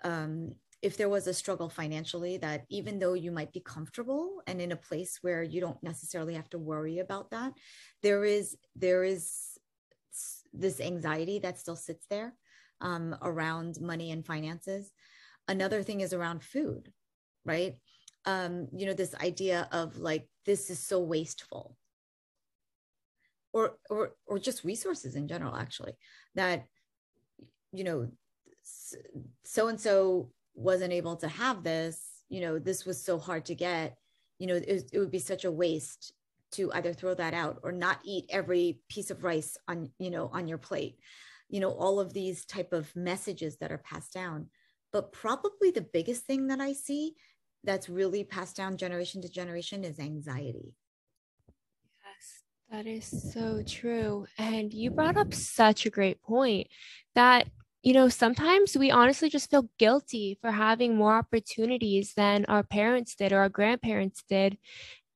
[0.03, 4.61] um, if there was a struggle financially that even though you might be comfortable and
[4.61, 7.53] in a place where you don't necessarily have to worry about that
[8.03, 9.57] there is there is
[10.53, 12.35] this anxiety that still sits there
[12.81, 14.91] um, around money and finances
[15.47, 16.91] another thing is around food
[17.45, 17.75] right?
[18.25, 21.77] Um you know this idea of like this is so wasteful.
[23.53, 25.93] Or or or just resources in general actually
[26.33, 26.65] that
[27.71, 28.09] you know
[29.43, 33.55] so and so wasn't able to have this you know this was so hard to
[33.55, 33.95] get.
[34.39, 36.13] You know it, it would be such a waste
[36.51, 40.29] to either throw that out or not eat every piece of rice on you know
[40.33, 40.97] on your plate.
[41.47, 44.49] You know all of these type of messages that are passed down
[44.95, 47.15] but probably the biggest thing that I see
[47.65, 50.73] that's really passed down generation to generation is anxiety.
[51.83, 54.25] Yes, that is so true.
[54.37, 56.67] And you brought up such a great point
[57.13, 57.49] that
[57.83, 63.15] you know, sometimes we honestly just feel guilty for having more opportunities than our parents
[63.15, 64.57] did or our grandparents did.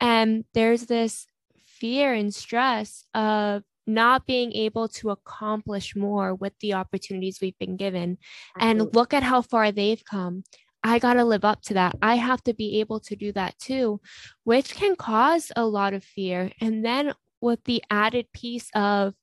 [0.02, 1.26] And there's this
[1.66, 7.76] fear and stress of not being able to accomplish more with the opportunities we've been
[7.76, 8.18] given.
[8.56, 8.82] Absolutely.
[8.84, 10.44] And look at how far they've come.
[10.84, 11.96] I got to live up to that.
[12.02, 14.00] I have to be able to do that too,
[14.46, 16.52] which can cause a lot of fear.
[16.62, 19.14] And then with the added piece of,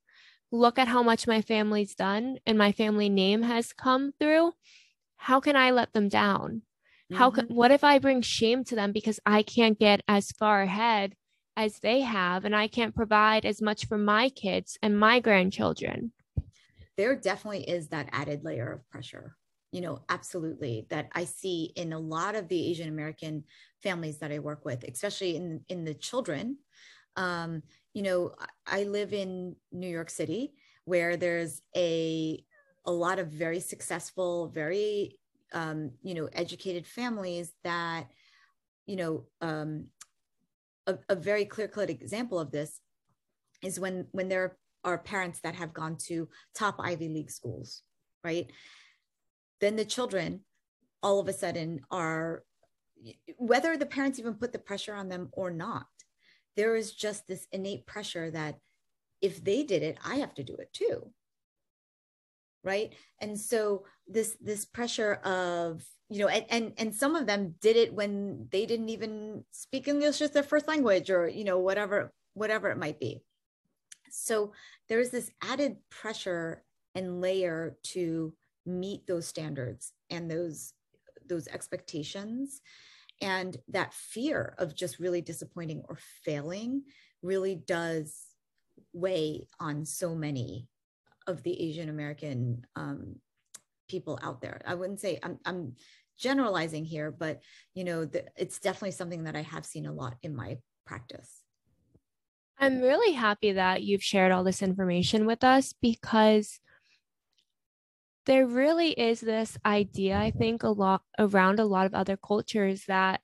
[0.52, 4.52] look at how much my family's done and my family name has come through.
[5.16, 6.62] How can I let them down?
[7.12, 7.54] How can, mm-hmm.
[7.54, 11.14] what if I bring shame to them because I can't get as far ahead
[11.56, 16.12] as they have, and I can't provide as much for my kids and my grandchildren.
[16.96, 19.36] There definitely is that added layer of pressure.
[19.72, 23.44] You know, absolutely that I see in a lot of the Asian American
[23.82, 26.58] families that I work with, especially in in the children.
[27.16, 28.34] Um, you know,
[28.66, 30.54] I live in New York City,
[30.84, 32.42] where there's a
[32.84, 35.18] a lot of very successful, very
[35.52, 38.06] um, you know, educated families that
[38.86, 39.86] you know um,
[40.86, 42.80] a, a very clear cut example of this
[43.62, 47.82] is when when there are parents that have gone to top Ivy League schools,
[48.22, 48.50] right?
[49.60, 50.40] Then the children
[51.02, 52.44] all of a sudden are
[53.36, 55.86] whether the parents even put the pressure on them or not
[56.56, 58.58] there is just this innate pressure that
[59.20, 61.10] if they did it i have to do it too
[62.64, 67.54] right and so this this pressure of you know and, and and some of them
[67.60, 71.58] did it when they didn't even speak english as their first language or you know
[71.58, 73.22] whatever whatever it might be.
[74.10, 74.52] So
[74.88, 76.62] there's this added pressure
[76.94, 78.34] and layer to
[78.64, 80.74] meet those standards and those
[81.28, 82.60] those expectations.
[83.20, 86.82] And that fear of just really disappointing or failing
[87.22, 88.26] really does
[88.92, 90.68] weigh on so many
[91.26, 93.16] of the asian american um,
[93.88, 95.74] people out there i wouldn't say i'm, I'm
[96.18, 97.40] generalizing here but
[97.74, 101.42] you know the, it's definitely something that i have seen a lot in my practice
[102.58, 106.60] i'm really happy that you've shared all this information with us because
[108.26, 112.84] there really is this idea, I think, a lot around a lot of other cultures
[112.88, 113.20] that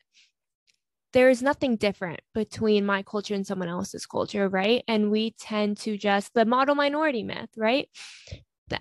[1.12, 4.82] there is nothing different between my culture and someone else's culture, right?
[4.88, 7.88] And we tend to just the model minority myth, right?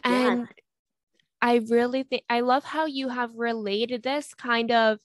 [0.04, 0.46] And yeah.
[1.42, 5.00] I really think I love how you have related this kind of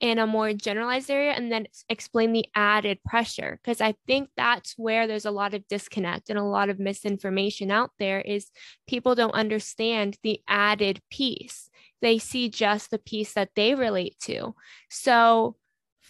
[0.00, 4.74] in a more generalized area and then explain the added pressure because i think that's
[4.76, 8.50] where there's a lot of disconnect and a lot of misinformation out there is
[8.86, 11.68] people don't understand the added piece.
[12.00, 14.54] They see just the piece that they relate to.
[14.88, 15.56] So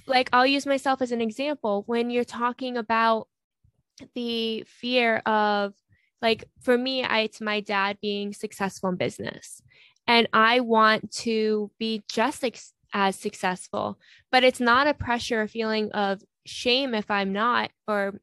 [0.07, 1.85] like i'll use myself as an example.
[1.87, 3.29] When you're talking about
[4.15, 5.75] the fear of
[6.21, 9.63] like for me I, it's my dad being successful in business
[10.07, 13.99] and i want to be just ex- as successful.
[14.31, 18.21] But it's not a pressure feeling of shame if I'm not, or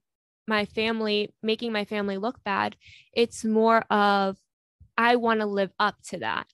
[0.47, 2.75] my family making my family look bad.
[3.13, 4.37] It's more of,
[4.97, 6.47] I want to live up to that.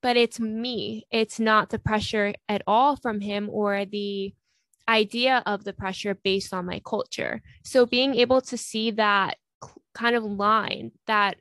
[0.00, 1.06] But it's me.
[1.10, 4.32] It's not the pressure at all from him or the
[4.88, 7.42] idea of the pressure based on my culture.
[7.64, 9.36] So being able to see that
[9.98, 11.36] kind of line that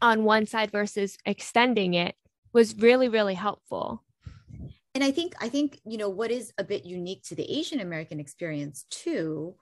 [0.00, 2.14] on one side versus extending it
[2.52, 4.04] was really, really helpful.
[4.94, 7.78] And i think i think you know what is a bit unique to the asian
[7.78, 9.54] american experience too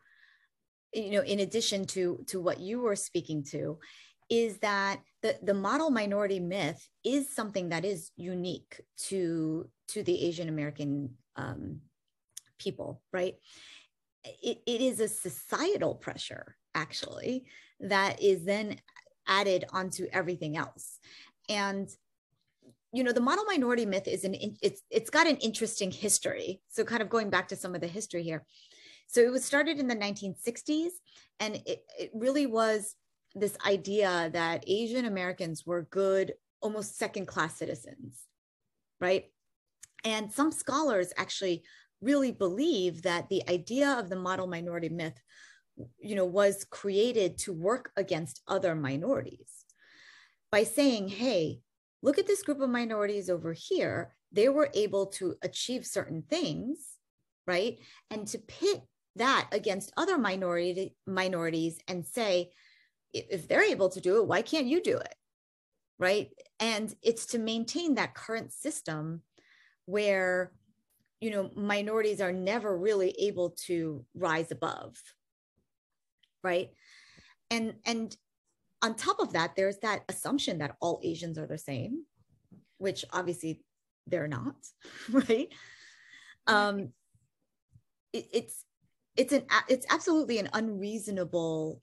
[0.95, 3.78] you know in addition to to what you were speaking to
[4.30, 10.24] is that the the model minority myth is something that is unique to to the
[10.24, 11.82] asian american um,
[12.59, 13.36] people right?
[14.43, 17.47] It, it is a societal pressure actually
[17.81, 18.76] that is then
[19.26, 20.99] added onto everything else.
[21.49, 21.89] And
[22.93, 26.61] you know the model minority myth is an it's it's got an interesting history.
[26.68, 28.45] So kind of going back to some of the history here.
[29.07, 30.91] So it was started in the 1960s
[31.41, 32.95] and it, it really was
[33.35, 38.29] this idea that asian americans were good almost second class citizens
[39.01, 39.26] right?
[40.05, 41.64] And some scholars actually
[42.01, 45.20] really believe that the idea of the model minority myth
[45.99, 49.64] you know was created to work against other minorities
[50.51, 51.61] by saying hey
[52.03, 54.14] look at this group of minorities over here.
[54.33, 56.79] They were able to achieve certain things,
[57.47, 57.79] right?
[58.11, 58.83] And to pit
[59.16, 62.51] that against other minority minorities and say,
[63.12, 65.14] if they're able to do it, why can't you do it?
[65.99, 66.31] Right.
[66.61, 69.22] And it's to maintain that current system
[69.87, 70.53] where,
[71.20, 74.97] you know, minorities are never really able to rise above.
[76.43, 76.70] Right.
[77.51, 78.16] And, and
[78.82, 82.05] on top of that, there's that assumption that all Asians are the same,
[82.78, 83.62] which obviously
[84.07, 84.57] they're not,
[85.11, 85.49] right?
[86.47, 86.93] Um,
[88.12, 88.64] it, it's
[89.16, 91.82] it's an it's absolutely an unreasonable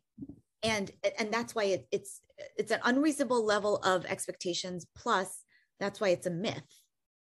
[0.63, 0.89] and
[1.19, 2.21] and that's why it, it's
[2.57, 5.43] it's an unreasonable level of expectations plus
[5.79, 6.63] that's why it's a myth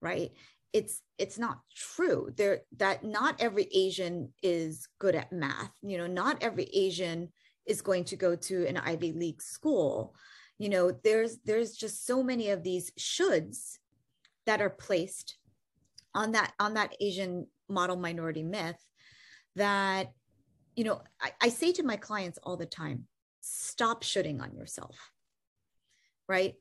[0.01, 0.31] right
[0.73, 2.31] it's it's not true.
[2.35, 5.71] There that not every asian is good at math.
[5.81, 7.29] You know not every asian
[7.65, 10.15] is going to go to an Ivy League school.
[10.57, 13.77] You know, there's there's just so many of these shoulds
[14.45, 15.37] that are placed
[16.13, 18.83] on that on that Asian model minority myth
[19.55, 20.11] that
[20.75, 23.05] you know I, I say to my clients all the time
[23.41, 25.11] stop shoulding on yourself
[26.27, 26.55] right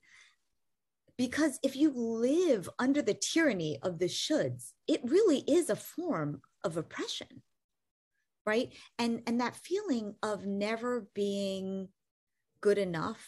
[1.21, 6.41] because if you live under the tyranny of the shoulds it really is a form
[6.65, 7.43] of oppression
[8.47, 8.73] right?
[8.99, 11.89] And and that feeling of never being
[12.61, 13.27] good enough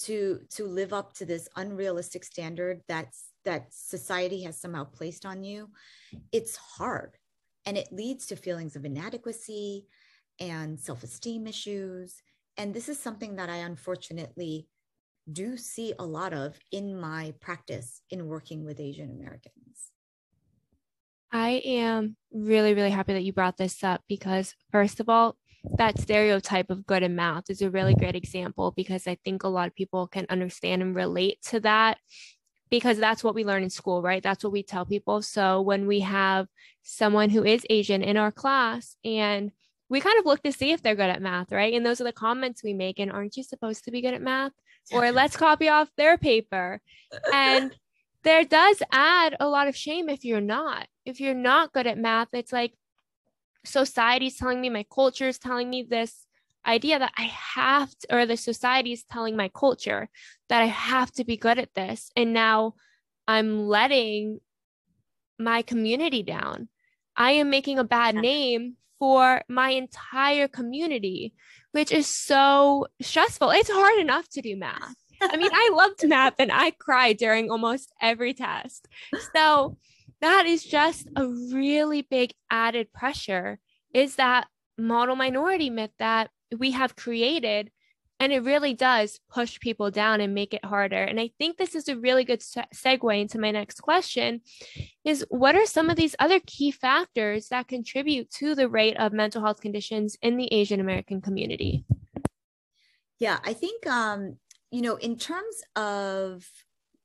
[0.00, 5.42] to to live up to this unrealistic standard that's that society has somehow placed on
[5.42, 5.70] you
[6.30, 7.16] it's hard.
[7.64, 9.86] And it leads to feelings of inadequacy
[10.40, 12.16] and self-esteem issues.
[12.56, 14.68] And this is something that i unfortunately
[15.30, 19.92] do see a lot of in my practice in working with asian americans
[21.32, 25.36] I am really, really happy that you brought this up because, first of all,
[25.78, 29.48] that stereotype of good in math is a really great example because I think a
[29.48, 31.98] lot of people can understand and relate to that
[32.68, 34.22] because that's what we learn in school, right?
[34.22, 35.22] That's what we tell people.
[35.22, 36.48] So when we have
[36.82, 39.52] someone who is Asian in our class and
[39.88, 41.74] we kind of look to see if they're good at math, right?
[41.74, 42.98] And those are the comments we make.
[42.98, 44.52] And aren't you supposed to be good at math?
[44.90, 46.80] Or let's copy off their paper.
[47.32, 47.74] And
[48.24, 50.86] there does add a lot of shame if you're not.
[51.04, 52.74] If you're not good at math, it's like
[53.64, 56.26] society's telling me, my culture is telling me this
[56.66, 60.08] idea that I have to, or the society is telling my culture
[60.48, 62.10] that I have to be good at this.
[62.16, 62.74] And now
[63.26, 64.40] I'm letting
[65.38, 66.68] my community down.
[67.16, 71.34] I am making a bad name for my entire community,
[71.72, 73.50] which is so stressful.
[73.50, 74.94] It's hard enough to do math.
[75.20, 78.86] I mean, I loved math and I cried during almost every test.
[79.34, 79.76] So
[80.20, 83.58] that is just a really big added pressure
[83.92, 84.46] is that
[84.78, 87.72] model minority myth that we have created
[88.22, 91.02] and it really does push people down and make it harder.
[91.02, 94.42] And i think this is a really good se- segue into my next question
[95.04, 99.12] is what are some of these other key factors that contribute to the rate of
[99.12, 101.84] mental health conditions in the asian american community?
[103.18, 104.36] Yeah i think um
[104.70, 106.46] you know in terms of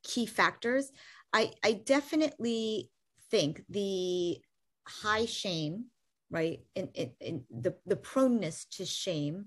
[0.04, 0.92] key factors
[1.34, 2.92] i i definitely
[3.32, 4.40] think the
[4.88, 5.86] high shame
[6.30, 9.46] right in the, the proneness to shame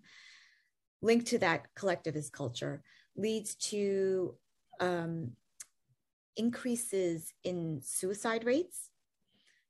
[1.02, 2.82] linked to that collectivist culture
[3.16, 4.34] leads to
[4.80, 5.32] um,
[6.36, 8.90] increases in suicide rates.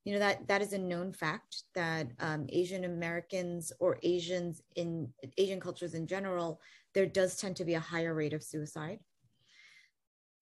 [0.05, 5.13] You know that that is a known fact that um, asian americans or asians in
[5.37, 6.59] asian cultures in general
[6.95, 8.99] there does tend to be a higher rate of suicide.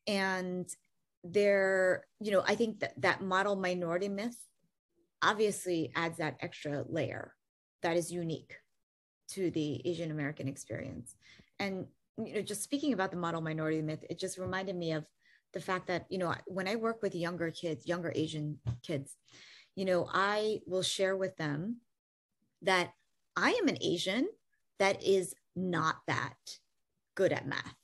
[0.07, 0.69] And
[1.25, 4.39] there you know i think that that model minority myth
[5.23, 7.35] obviously adds that extra layer
[7.83, 8.55] that is unique
[9.29, 11.15] to the Asian American experience.
[11.59, 15.07] And you know, just speaking about the model minority myth, it just reminded me of
[15.53, 19.17] the fact that you know when I work with younger kids, younger Asian kids,
[19.75, 21.77] you know, I will share with them
[22.63, 22.91] that
[23.37, 24.29] I am an Asian
[24.79, 26.37] that is not that
[27.15, 27.77] good at math.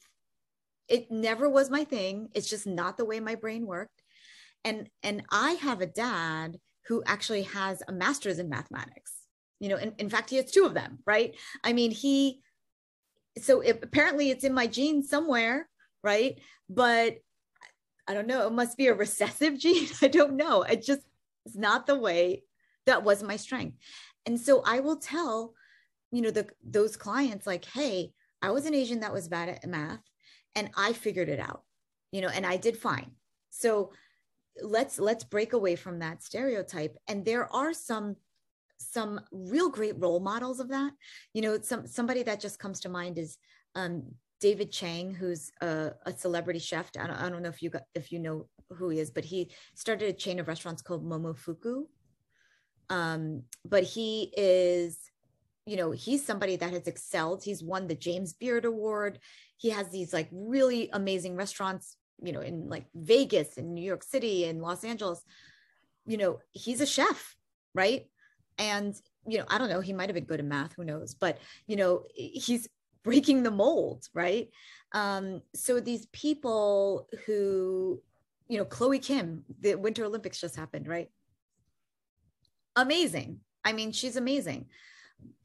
[0.89, 2.29] It never was my thing.
[2.35, 4.03] It's just not the way my brain worked.
[4.65, 9.13] And and I have a dad who actually has a master's in mathematics.
[9.65, 11.35] You know, in, in fact, he has two of them, right?
[11.65, 12.43] I mean, he,
[13.39, 15.71] so it, apparently it's in my genes somewhere,
[16.03, 16.39] right?
[16.69, 17.17] But
[18.07, 19.89] I don't know, it must be a recessive gene.
[20.03, 20.65] I don't know.
[20.65, 21.01] It just
[21.47, 22.43] is not the way
[22.85, 23.79] that was my strength.
[24.27, 25.55] And so I will tell,
[26.13, 28.13] you know, the those clients like, hey,
[28.43, 30.03] I was an Asian that was bad at math
[30.55, 31.63] and I figured it out,
[32.13, 33.13] you know, and I did fine.
[33.49, 33.93] So
[34.63, 38.17] let's let's break away from that stereotype and there are some
[38.79, 40.93] some real great role models of that.
[41.33, 43.39] You know some somebody that just comes to mind is
[43.75, 44.05] um,
[44.41, 46.91] david chang who's a, a celebrity chef.
[46.99, 49.25] I don't, I don't, know if you got if you know who he is but
[49.25, 51.85] he started a chain of restaurants called momofuku.
[52.91, 54.99] Um, but he is
[55.67, 57.43] you know he's somebody that has excelled.
[57.45, 59.19] He's won the james beard award.
[59.57, 64.03] He has these like really amazing restaurants you know, in like Vegas and New York
[64.03, 65.23] City and Los Angeles,
[66.07, 67.37] you know, he's a chef,
[67.75, 68.07] right?
[68.59, 68.95] And,
[69.27, 71.39] you know, I don't know, he might have been good at math, who knows, but,
[71.67, 72.69] you know, he's
[73.03, 74.49] breaking the mold, right?
[74.93, 78.01] Um, so these people who,
[78.49, 81.11] you know, Chloe Kim, the Winter Olympics just happened, right?
[82.77, 83.41] Amazing.
[83.65, 84.67] I mean, she's amazing.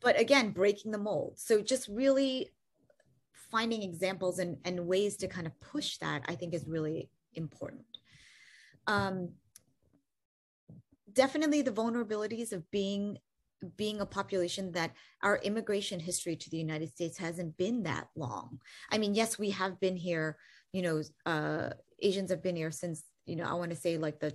[0.02, 1.34] But again, breaking the mold.
[1.38, 2.50] So just really
[3.34, 7.86] finding examples and, and ways to kind of push that, I think is really important.
[8.88, 9.30] Um,
[11.20, 13.18] definitely the vulnerabilities of being
[13.76, 14.92] being a population that
[15.22, 18.58] our immigration history to the United States hasn't been that long.
[18.90, 20.38] I mean, yes, we have been here,
[20.72, 24.22] you know, uh, Asians have been here since, you know, I want to say like
[24.22, 24.34] the,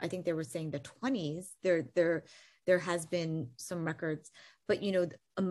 [0.00, 1.48] I think they were saying the 20s.
[1.62, 2.24] There, there,
[2.66, 4.30] there has been some records,
[4.66, 5.06] but you know,
[5.36, 5.42] a,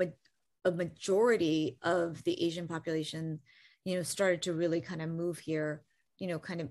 [0.65, 3.41] a majority of the Asian population,
[3.85, 5.83] you know, started to really kind of move here,
[6.17, 6.69] you know, kind of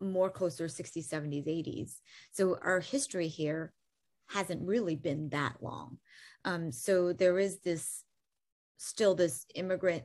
[0.00, 1.92] more closer 60s, 70s, 80s.
[2.32, 3.72] So our history here
[4.28, 5.98] hasn't really been that long.
[6.44, 8.04] Um, so there is this
[8.76, 10.04] still this immigrant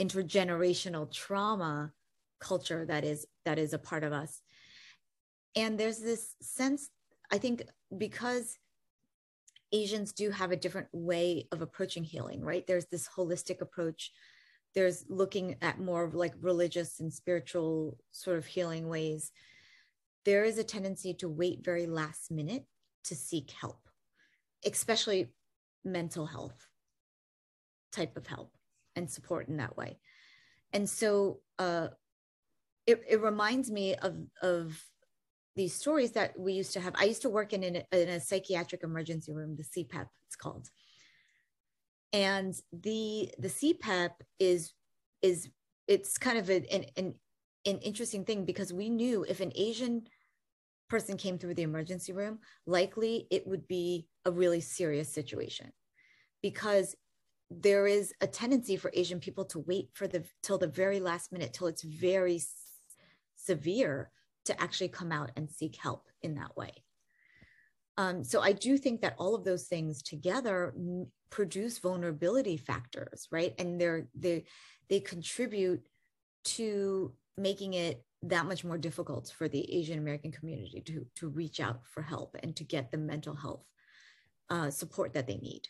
[0.00, 1.92] intergenerational trauma
[2.40, 4.40] culture that is that is a part of us.
[5.54, 6.88] And there's this sense,
[7.30, 7.62] I think,
[7.96, 8.58] because
[9.70, 12.66] Asians do have a different way of approaching healing, right?
[12.66, 14.12] There's this holistic approach.
[14.74, 19.32] There's looking at more like religious and spiritual sort of healing ways.
[20.24, 22.64] There is a tendency to wait very last minute
[23.04, 23.88] to seek help,
[24.64, 25.32] especially
[25.84, 26.66] mental health.
[27.92, 28.56] type of help
[28.96, 29.98] and support in that way
[30.72, 31.88] and so uh,
[32.86, 34.82] it, it reminds me of of
[35.54, 38.08] these stories that we used to have i used to work in, in, a, in
[38.08, 40.70] a psychiatric emergency room the cpep it's called
[42.12, 44.72] and the the cpep is
[45.22, 45.48] is
[45.88, 47.14] it's kind of a, an, an
[47.64, 50.02] an interesting thing because we knew if an asian
[50.88, 55.72] person came through the emergency room likely it would be a really serious situation
[56.42, 56.94] because
[57.50, 61.32] there is a tendency for asian people to wait for the till the very last
[61.32, 62.40] minute till it's very
[63.36, 64.10] severe
[64.44, 66.72] to actually come out and seek help in that way
[67.96, 73.26] um, so i do think that all of those things together m- produce vulnerability factors
[73.30, 74.44] right and they're they
[74.88, 75.82] they contribute
[76.44, 81.60] to making it that much more difficult for the asian american community to to reach
[81.60, 83.64] out for help and to get the mental health
[84.50, 85.66] uh, support that they need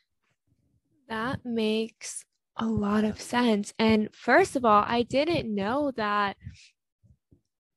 [1.09, 2.25] That makes
[2.57, 3.73] a lot of sense.
[3.79, 6.37] And first of all, I didn't know that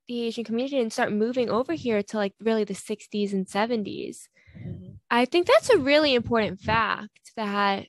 [0.08, 4.28] the Asian community didn't start moving over here to like really the 60s and 70s.
[4.58, 4.94] Mm-hmm.
[5.10, 7.88] I think that's a really important fact that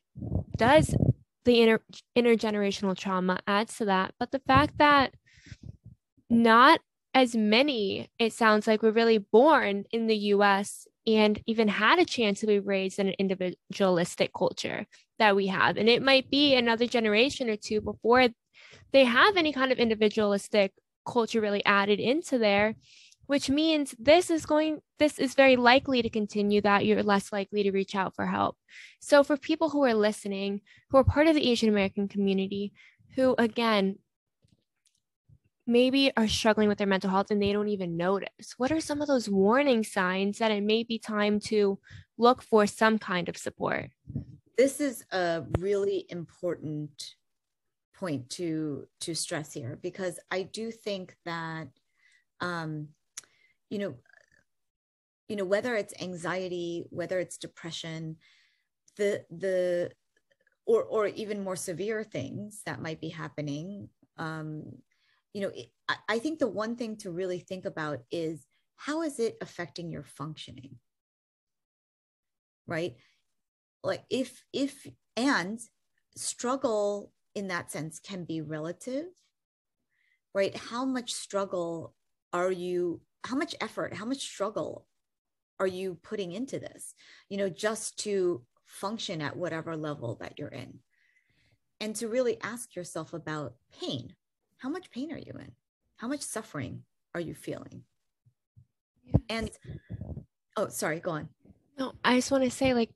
[0.56, 0.94] does
[1.44, 1.82] the inter-
[2.16, 4.14] intergenerational trauma adds to that.
[4.18, 5.14] But the fact that
[6.28, 6.80] not
[7.14, 12.04] as many, it sounds like, were really born in the US and even had a
[12.04, 14.86] chance to be raised in an individualistic culture
[15.18, 15.76] that we have.
[15.76, 18.28] And it might be another generation or two before
[18.92, 20.72] they have any kind of individualistic
[21.06, 22.74] culture really added into there
[23.26, 27.62] which means this is going this is very likely to continue that you're less likely
[27.62, 28.56] to reach out for help.
[29.00, 30.60] So for people who are listening
[30.90, 32.72] who are part of the asian american community
[33.14, 33.98] who again
[35.66, 39.02] maybe are struggling with their mental health and they don't even notice what are some
[39.02, 41.78] of those warning signs that it may be time to
[42.18, 43.90] look for some kind of support?
[44.56, 47.16] This is a really important
[47.96, 51.68] point to to stress here because i do think that
[52.40, 52.88] um
[53.70, 53.94] you know
[55.28, 58.16] you know whether it's anxiety whether it's depression
[58.96, 59.90] the the
[60.66, 63.88] or or even more severe things that might be happening
[64.18, 64.62] um
[65.32, 68.46] you know it, I, I think the one thing to really think about is
[68.76, 70.76] how is it affecting your functioning?
[72.66, 72.96] Right?
[73.82, 74.86] Like if if
[75.16, 75.58] and
[76.16, 79.06] struggle in that sense can be relative
[80.34, 80.54] right?
[80.54, 81.94] How much struggle
[82.30, 84.86] are you how much effort how much struggle
[85.58, 86.94] are you putting into this
[87.28, 90.80] you know just to function at whatever level that you're in?
[91.80, 94.14] And to really ask yourself about pain.
[94.58, 95.52] How much pain are you in?
[95.96, 96.82] How much suffering
[97.14, 97.82] are you feeling?
[99.28, 99.50] And
[100.56, 101.28] oh sorry go on.
[101.78, 102.90] No i just want to say like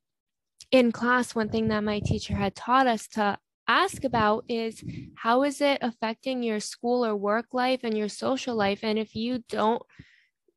[0.70, 4.82] in class one thing that my teacher had taught us to ask about is
[5.16, 8.80] how is it affecting your school or work life and your social life?
[8.82, 9.82] And if you don't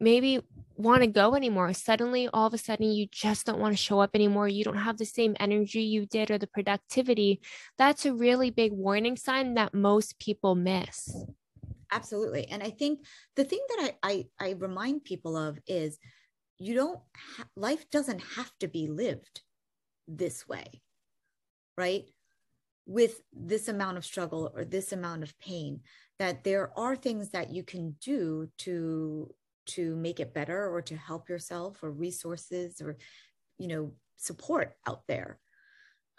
[0.03, 0.41] maybe
[0.75, 1.71] want to go anymore.
[1.73, 4.47] Suddenly all of a sudden you just don't want to show up anymore.
[4.47, 7.41] You don't have the same energy you did or the productivity.
[7.77, 11.15] That's a really big warning sign that most people miss.
[11.91, 12.47] Absolutely.
[12.47, 15.99] And i think the thing that i i, I remind people of is
[16.57, 19.41] you don't ha- life doesn't have to be lived
[20.07, 20.81] this way
[21.77, 22.05] right?
[22.85, 25.81] With this amount of struggle or this amount of pain
[26.19, 29.33] that there are things that you can do to
[29.65, 32.97] to make it better or to help yourself or resources or
[33.57, 35.39] you know support out there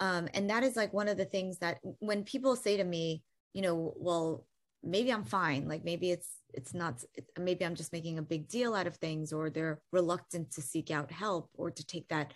[0.00, 3.22] um, and that is like one of the things that when people say to me
[3.52, 4.46] you know well
[4.82, 7.02] maybe i'm fine like maybe it's it's not
[7.38, 10.90] maybe i'm just making a big deal out of things or they're reluctant to seek
[10.90, 12.32] out help or to take that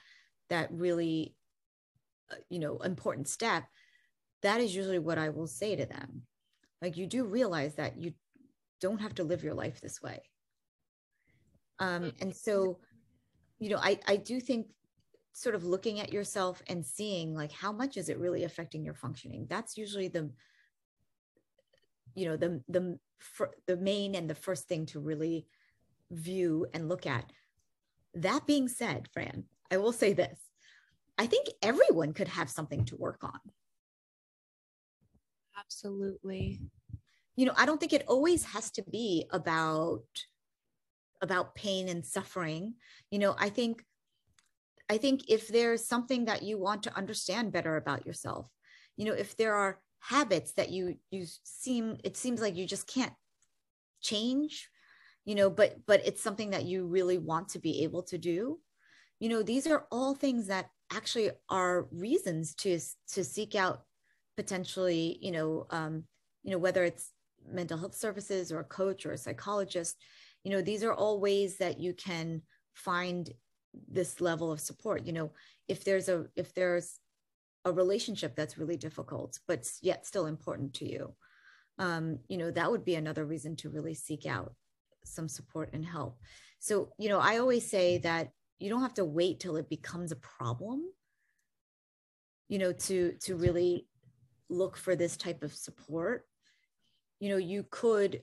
[0.48, 1.34] that really
[2.32, 3.64] uh, you know important step
[4.42, 6.22] that is usually what I will say to them.
[6.80, 8.14] Like, you do realize that you
[8.80, 10.22] don't have to live your life this way.
[11.80, 12.22] Um, mm.
[12.22, 12.78] and so,
[13.58, 14.66] you know, I, I do think
[15.32, 18.94] sort of looking at yourself and seeing like how much is it really affecting your
[18.94, 20.28] functioning that's usually the
[22.16, 22.98] you know the the
[23.68, 25.46] the main and the first thing to really
[26.10, 27.30] view and look at
[28.14, 30.40] that being said fran i will say this
[31.18, 33.38] i think everyone could have something to work on
[35.58, 36.60] Absolutely.
[37.36, 40.02] You know, I don't think it always has to be about
[41.20, 42.74] about pain and suffering.
[43.10, 43.84] You know, I think
[44.90, 48.48] I think if there's something that you want to understand better about yourself,
[48.96, 52.86] you know, if there are habits that you you seem it seems like you just
[52.86, 53.12] can't
[54.00, 54.68] change,
[55.24, 58.60] you know, but but it's something that you really want to be able to do.
[59.20, 62.78] You know, these are all things that actually are reasons to
[63.12, 63.82] to seek out
[64.36, 66.04] potentially you know um,
[66.44, 67.10] you know whether it's
[67.50, 69.96] mental health services or a coach or a psychologist
[70.48, 72.40] you know these are all ways that you can
[72.72, 73.30] find
[73.86, 75.04] this level of support.
[75.04, 75.32] You know
[75.68, 76.98] if there's a if there's
[77.66, 81.12] a relationship that's really difficult but yet still important to you
[81.78, 84.54] um, you know that would be another reason to really seek out
[85.04, 86.16] some support and help.
[86.60, 90.12] So you know i always say that you don't have to wait till it becomes
[90.12, 90.82] a problem
[92.48, 93.86] you know to to really
[94.48, 96.24] look for this type of support.
[97.20, 98.22] You know you could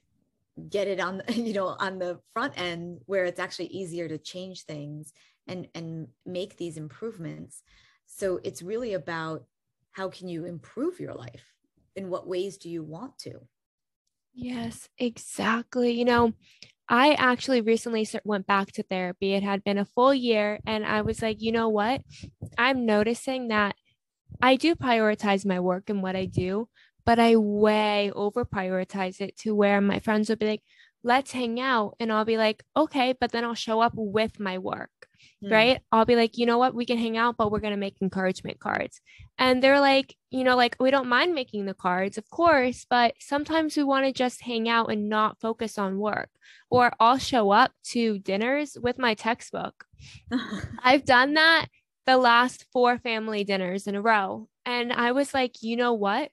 [0.70, 4.64] get it on you know on the front end where it's actually easier to change
[4.64, 5.14] things
[5.48, 7.64] and and make these improvements
[8.06, 9.46] so it's really about
[9.92, 11.54] how can you improve your life
[11.96, 13.40] in what ways do you want to
[14.34, 16.34] yes exactly you know
[16.88, 19.34] I actually recently went back to therapy.
[19.34, 22.02] It had been a full year, and I was like, you know what?
[22.60, 23.76] I'm noticing that
[24.42, 26.70] I do prioritize my work and what I do,
[27.06, 30.64] but I way over prioritize it to where my friends would be like,
[31.04, 31.96] let's hang out.
[32.00, 34.90] And I'll be like, okay, but then I'll show up with my work,
[35.44, 35.52] mm.
[35.52, 35.80] right?
[35.92, 36.74] I'll be like, you know what?
[36.74, 39.02] We can hang out, but we're going to make encouragement cards.
[39.38, 43.14] And they're like, you know, like, we don't mind making the cards, of course, but
[43.20, 46.30] sometimes we want to just hang out and not focus on work.
[46.72, 49.86] Or I'll show up to dinners with my textbook.
[50.84, 51.68] I've done that
[52.06, 54.48] the last four family dinners in a row.
[54.66, 56.32] And I was like, you know what?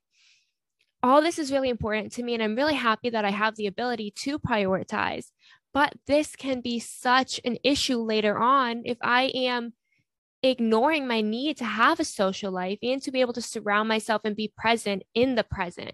[1.02, 2.34] All this is really important to me.
[2.34, 5.26] And I'm really happy that I have the ability to prioritize.
[5.74, 9.72] But this can be such an issue later on if I am
[10.42, 14.22] ignoring my need to have a social life and to be able to surround myself
[14.24, 15.92] and be present in the present.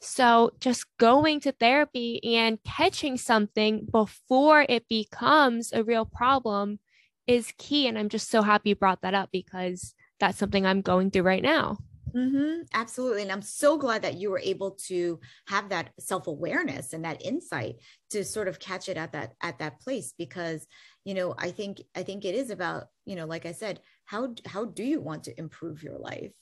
[0.00, 6.80] So, just going to therapy and catching something before it becomes a real problem
[7.26, 7.88] is key.
[7.88, 11.22] And I'm just so happy you brought that up because that's something I'm going through
[11.22, 11.78] right now.
[12.16, 13.22] Mm-hmm, absolutely.
[13.22, 17.76] And I'm so glad that you were able to have that self-awareness and that insight
[18.10, 20.66] to sort of catch it at that at that place because
[21.04, 24.34] you know I think I think it is about you know like I said how
[24.46, 26.32] how do you want to improve your life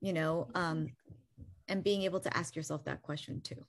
[0.00, 0.86] you know um
[1.68, 3.66] and being able to ask yourself that question too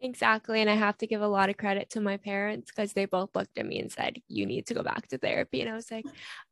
[0.00, 0.60] Exactly.
[0.60, 3.34] And I have to give a lot of credit to my parents because they both
[3.34, 5.62] looked at me and said, You need to go back to therapy.
[5.62, 6.04] And I was like,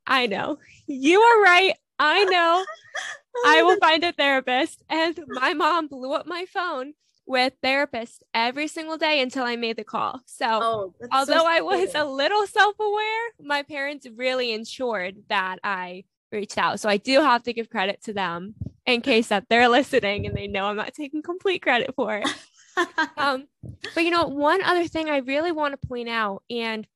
[0.07, 0.59] I know.
[0.87, 1.75] You are right.
[2.03, 2.65] I know.
[3.47, 4.83] I will find a therapist.
[4.89, 6.95] And my mom blew up my phone
[7.27, 10.21] with therapists every single day until I made the call.
[10.27, 15.59] So, oh, although so I was a little self aware, my parents really ensured that
[15.63, 16.81] I reached out.
[16.81, 20.37] So, I do have to give credit to them in case that they're listening and
[20.37, 22.29] they know I'm not taking complete credit for it.
[23.17, 23.47] um,
[23.95, 26.87] but you know, one other thing I really want to point out, and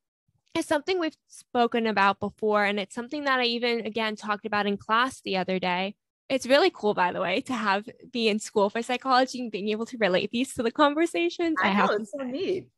[0.57, 4.67] it's something we've spoken about before, and it's something that I even again talked about
[4.67, 5.95] in class the other day.
[6.29, 9.69] It's really cool, by the way, to have be in school for psychology and being
[9.69, 11.57] able to relate these to the conversations.
[11.63, 12.69] I, I know, it's so neat.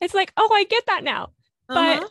[0.00, 1.30] It's like, oh, I get that now.
[1.68, 2.00] Uh-huh.
[2.00, 2.10] But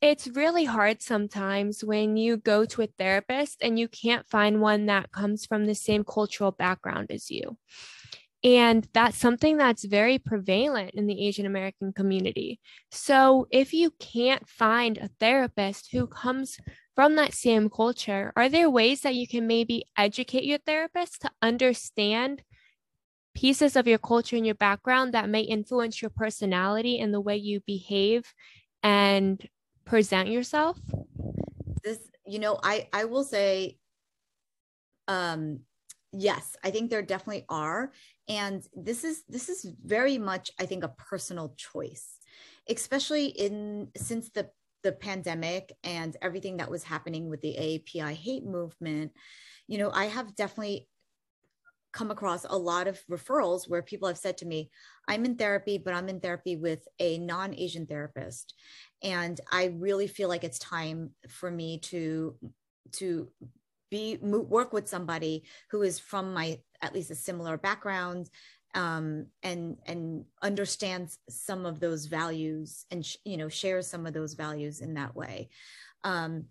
[0.00, 4.86] it's really hard sometimes when you go to a therapist and you can't find one
[4.86, 7.56] that comes from the same cultural background as you.
[8.48, 12.60] And that's something that's very prevalent in the Asian American community.
[12.90, 16.56] So, if you can't find a therapist who comes
[16.96, 21.30] from that same culture, are there ways that you can maybe educate your therapist to
[21.42, 22.42] understand
[23.34, 27.36] pieces of your culture and your background that may influence your personality and the way
[27.36, 28.32] you behave
[28.82, 29.46] and
[29.84, 30.78] present yourself?
[31.84, 33.76] This, you know, I I will say
[35.06, 35.60] um
[36.12, 37.92] yes i think there definitely are
[38.28, 42.18] and this is this is very much i think a personal choice
[42.68, 44.48] especially in since the
[44.84, 49.12] the pandemic and everything that was happening with the AAPI hate movement
[49.66, 50.88] you know i have definitely
[51.92, 54.70] come across a lot of referrals where people have said to me
[55.08, 58.54] i'm in therapy but i'm in therapy with a non-asian therapist
[59.02, 62.36] and i really feel like it's time for me to
[62.92, 63.28] to
[63.90, 68.30] be work with somebody who is from my at least a similar background
[68.74, 74.34] um, and and understands some of those values and you know shares some of those
[74.34, 75.48] values in that way.
[76.04, 76.46] Um,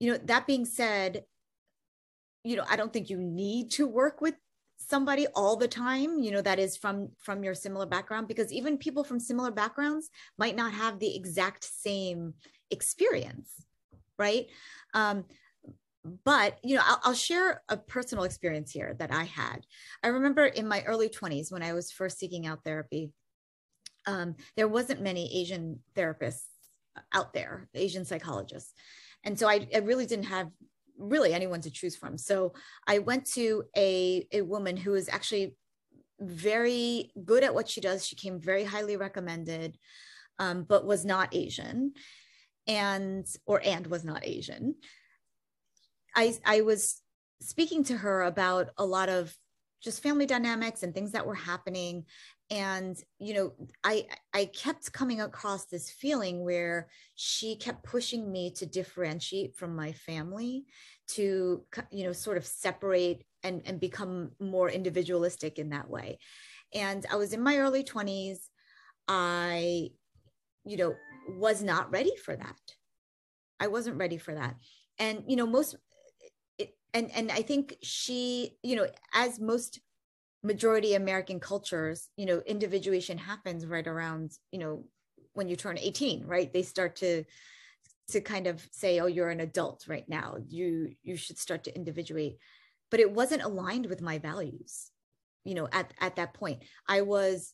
[0.00, 1.24] you know that being said
[2.42, 4.34] you know i don't think you need to work with
[4.76, 8.76] somebody all the time you know that is from from your similar background because even
[8.76, 12.34] people from similar backgrounds might not have the exact same
[12.70, 13.64] experience
[14.18, 14.46] right?
[14.92, 15.24] Um
[16.24, 19.60] but you know I'll, I'll, share a personal experience here that i had
[20.02, 23.10] i remember in my early 20s when i was first seeking out therapy
[24.06, 26.44] um, there wasn't many asian therapists
[27.12, 28.72] out there asian psychologists
[29.24, 30.50] and so I, I, really didn't have
[30.98, 32.18] really anyone to choose from.
[32.18, 32.52] So
[32.86, 35.56] I went to a, a woman who is actually
[36.20, 38.06] very good at what she does.
[38.06, 39.76] She came very highly recommended,
[40.38, 41.92] um, but was not Asian
[42.66, 44.76] and, or, and was not Asian.
[46.14, 47.00] I, I was
[47.40, 49.36] speaking to her about a lot of
[49.82, 52.06] just family dynamics and things that were happening.
[52.50, 53.52] And you know
[53.84, 59.74] i i kept coming across this feeling where she kept pushing me to differentiate from
[59.74, 60.66] my family
[61.08, 66.18] to you know sort of separate and and become more individualistic in that way.
[66.74, 68.50] And i was in my early 20s
[69.08, 69.90] i
[70.66, 70.94] you know
[71.28, 72.60] was not ready for that.
[73.58, 74.56] I wasn't ready for that.
[74.98, 75.76] And you know most
[76.94, 79.80] and and i think she you know as most
[80.42, 84.84] majority american cultures you know individuation happens right around you know
[85.34, 86.52] when you turn 18 right?
[86.52, 87.24] They start to
[88.08, 90.36] to kind of say oh you're an adult right now.
[90.48, 92.38] You you should start to individuate.
[92.90, 94.90] But it wasn't aligned with my values
[95.44, 96.62] you know at at that point.
[96.88, 97.52] I was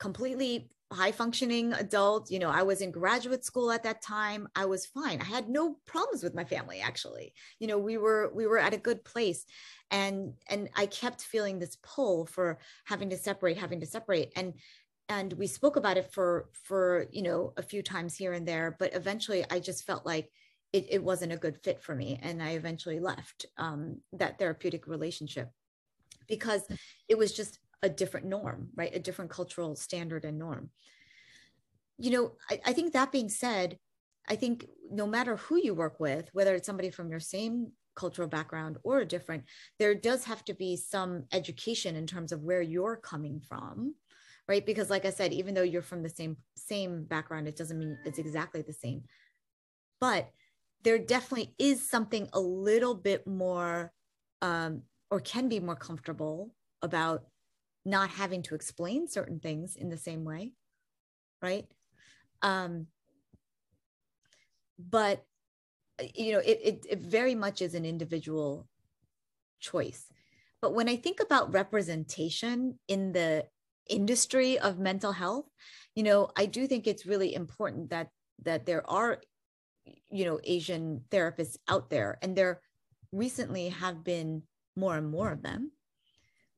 [0.00, 4.64] completely high functioning adult you know i was in graduate school at that time i
[4.64, 5.20] was fine.
[5.20, 7.34] I had no problems with my family actually.
[7.58, 9.44] You know we were we were at a good place.
[9.90, 14.32] And and i kept feeling this pull for having to separate having to separate.
[14.36, 14.54] And
[15.08, 18.76] and we spoke about it for for you know a few times here and there
[18.78, 20.30] but eventually i just felt like
[20.72, 24.86] it, it wasn't a good fit for me and i eventually left um, that therapeutic
[24.86, 25.50] relationship
[26.28, 26.62] because
[27.08, 28.94] it was just a different norm, right?
[28.94, 30.70] A different cultural standard and norm.
[31.98, 33.78] You know, I, I think that being said,
[34.28, 38.28] I think no matter who you work with, whether it's somebody from your same cultural
[38.28, 39.44] background or a different,
[39.78, 43.94] there does have to be some education in terms of where you're coming from,
[44.46, 44.64] right?
[44.64, 47.98] Because like I said, even though you're from the same same background, it doesn't mean
[48.04, 49.02] it's exactly the same.
[50.00, 50.30] But
[50.84, 53.92] there definitely is something a little bit more
[54.42, 57.24] um, or can be more comfortable about
[57.88, 60.52] not having to explain certain things in the same way
[61.42, 61.66] right?
[62.42, 62.86] Um
[64.78, 65.24] but
[66.14, 68.68] you know it, it, it very much is an individual
[69.60, 70.06] choice.
[70.60, 73.46] But when i think about representation in the
[73.88, 75.46] industry of mental health
[75.94, 78.08] you know i do think it's really important that
[78.44, 79.20] that there are
[80.10, 82.60] you know asian therapists out there and there
[83.12, 84.42] recently have been
[84.76, 85.72] more and more of them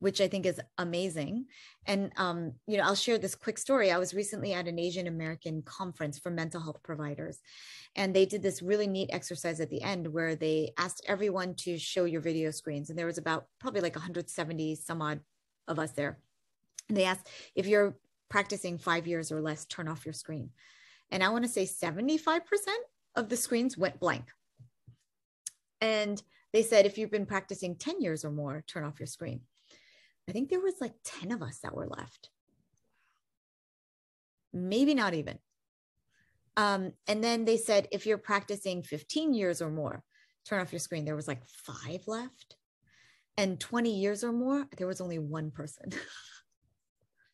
[0.01, 1.45] which I think is amazing.
[1.85, 3.91] And, um, you know, I'll share this quick story.
[3.91, 7.39] I was recently at an Asian American conference for mental health providers,
[7.95, 11.77] and they did this really neat exercise at the end where they asked everyone to
[11.77, 12.89] show your video screens.
[12.89, 15.19] And there was about probably like 170 some odd
[15.67, 16.17] of us there.
[16.89, 17.95] And they asked if you're
[18.27, 20.49] practicing five years or less, turn off your screen.
[21.11, 22.39] And I want to say 75%
[23.15, 24.25] of the screens went blank.
[25.79, 26.21] And
[26.53, 29.41] they said, if you've been practicing 10 years or more, turn off your screen.
[30.29, 32.29] I think there was like 10 of us that were left.
[34.53, 35.39] Maybe not even.
[36.57, 40.03] Um, and then they said, if you're practicing 15 years or more,
[40.45, 41.05] turn off your screen.
[41.05, 42.55] There was like five left.
[43.37, 45.91] And 20 years or more, there was only one person.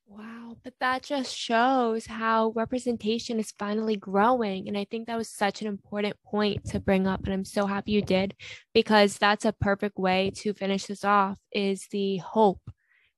[0.09, 4.69] Wow, but that just shows how representation is finally growing.
[4.69, 7.25] And I think that was such an important point to bring up.
[7.25, 8.33] And I'm so happy you did
[8.73, 12.61] because that's a perfect way to finish this off is the hope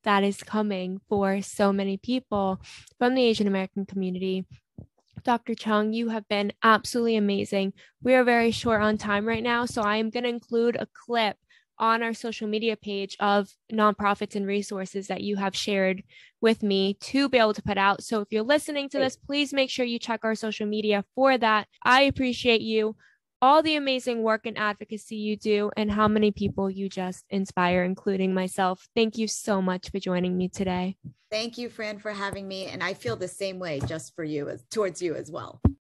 [0.03, 2.61] that is coming for so many people
[2.97, 4.45] from the Asian American community.
[5.23, 5.53] Dr.
[5.53, 7.73] Chung, you have been absolutely amazing.
[8.01, 10.87] We are very short on time right now, so I am going to include a
[10.93, 11.35] clip
[11.77, 16.03] on our social media page of nonprofits and resources that you have shared
[16.41, 18.03] with me to be able to put out.
[18.03, 21.37] So if you're listening to this, please make sure you check our social media for
[21.37, 21.67] that.
[21.83, 22.95] I appreciate you
[23.41, 27.83] all the amazing work and advocacy you do and how many people you just inspire,
[27.83, 28.87] including myself.
[28.95, 30.97] Thank you so much for joining me today.
[31.31, 32.65] Thank you, Fran, for having me.
[32.65, 35.61] And I feel the same way just for you as towards you as well.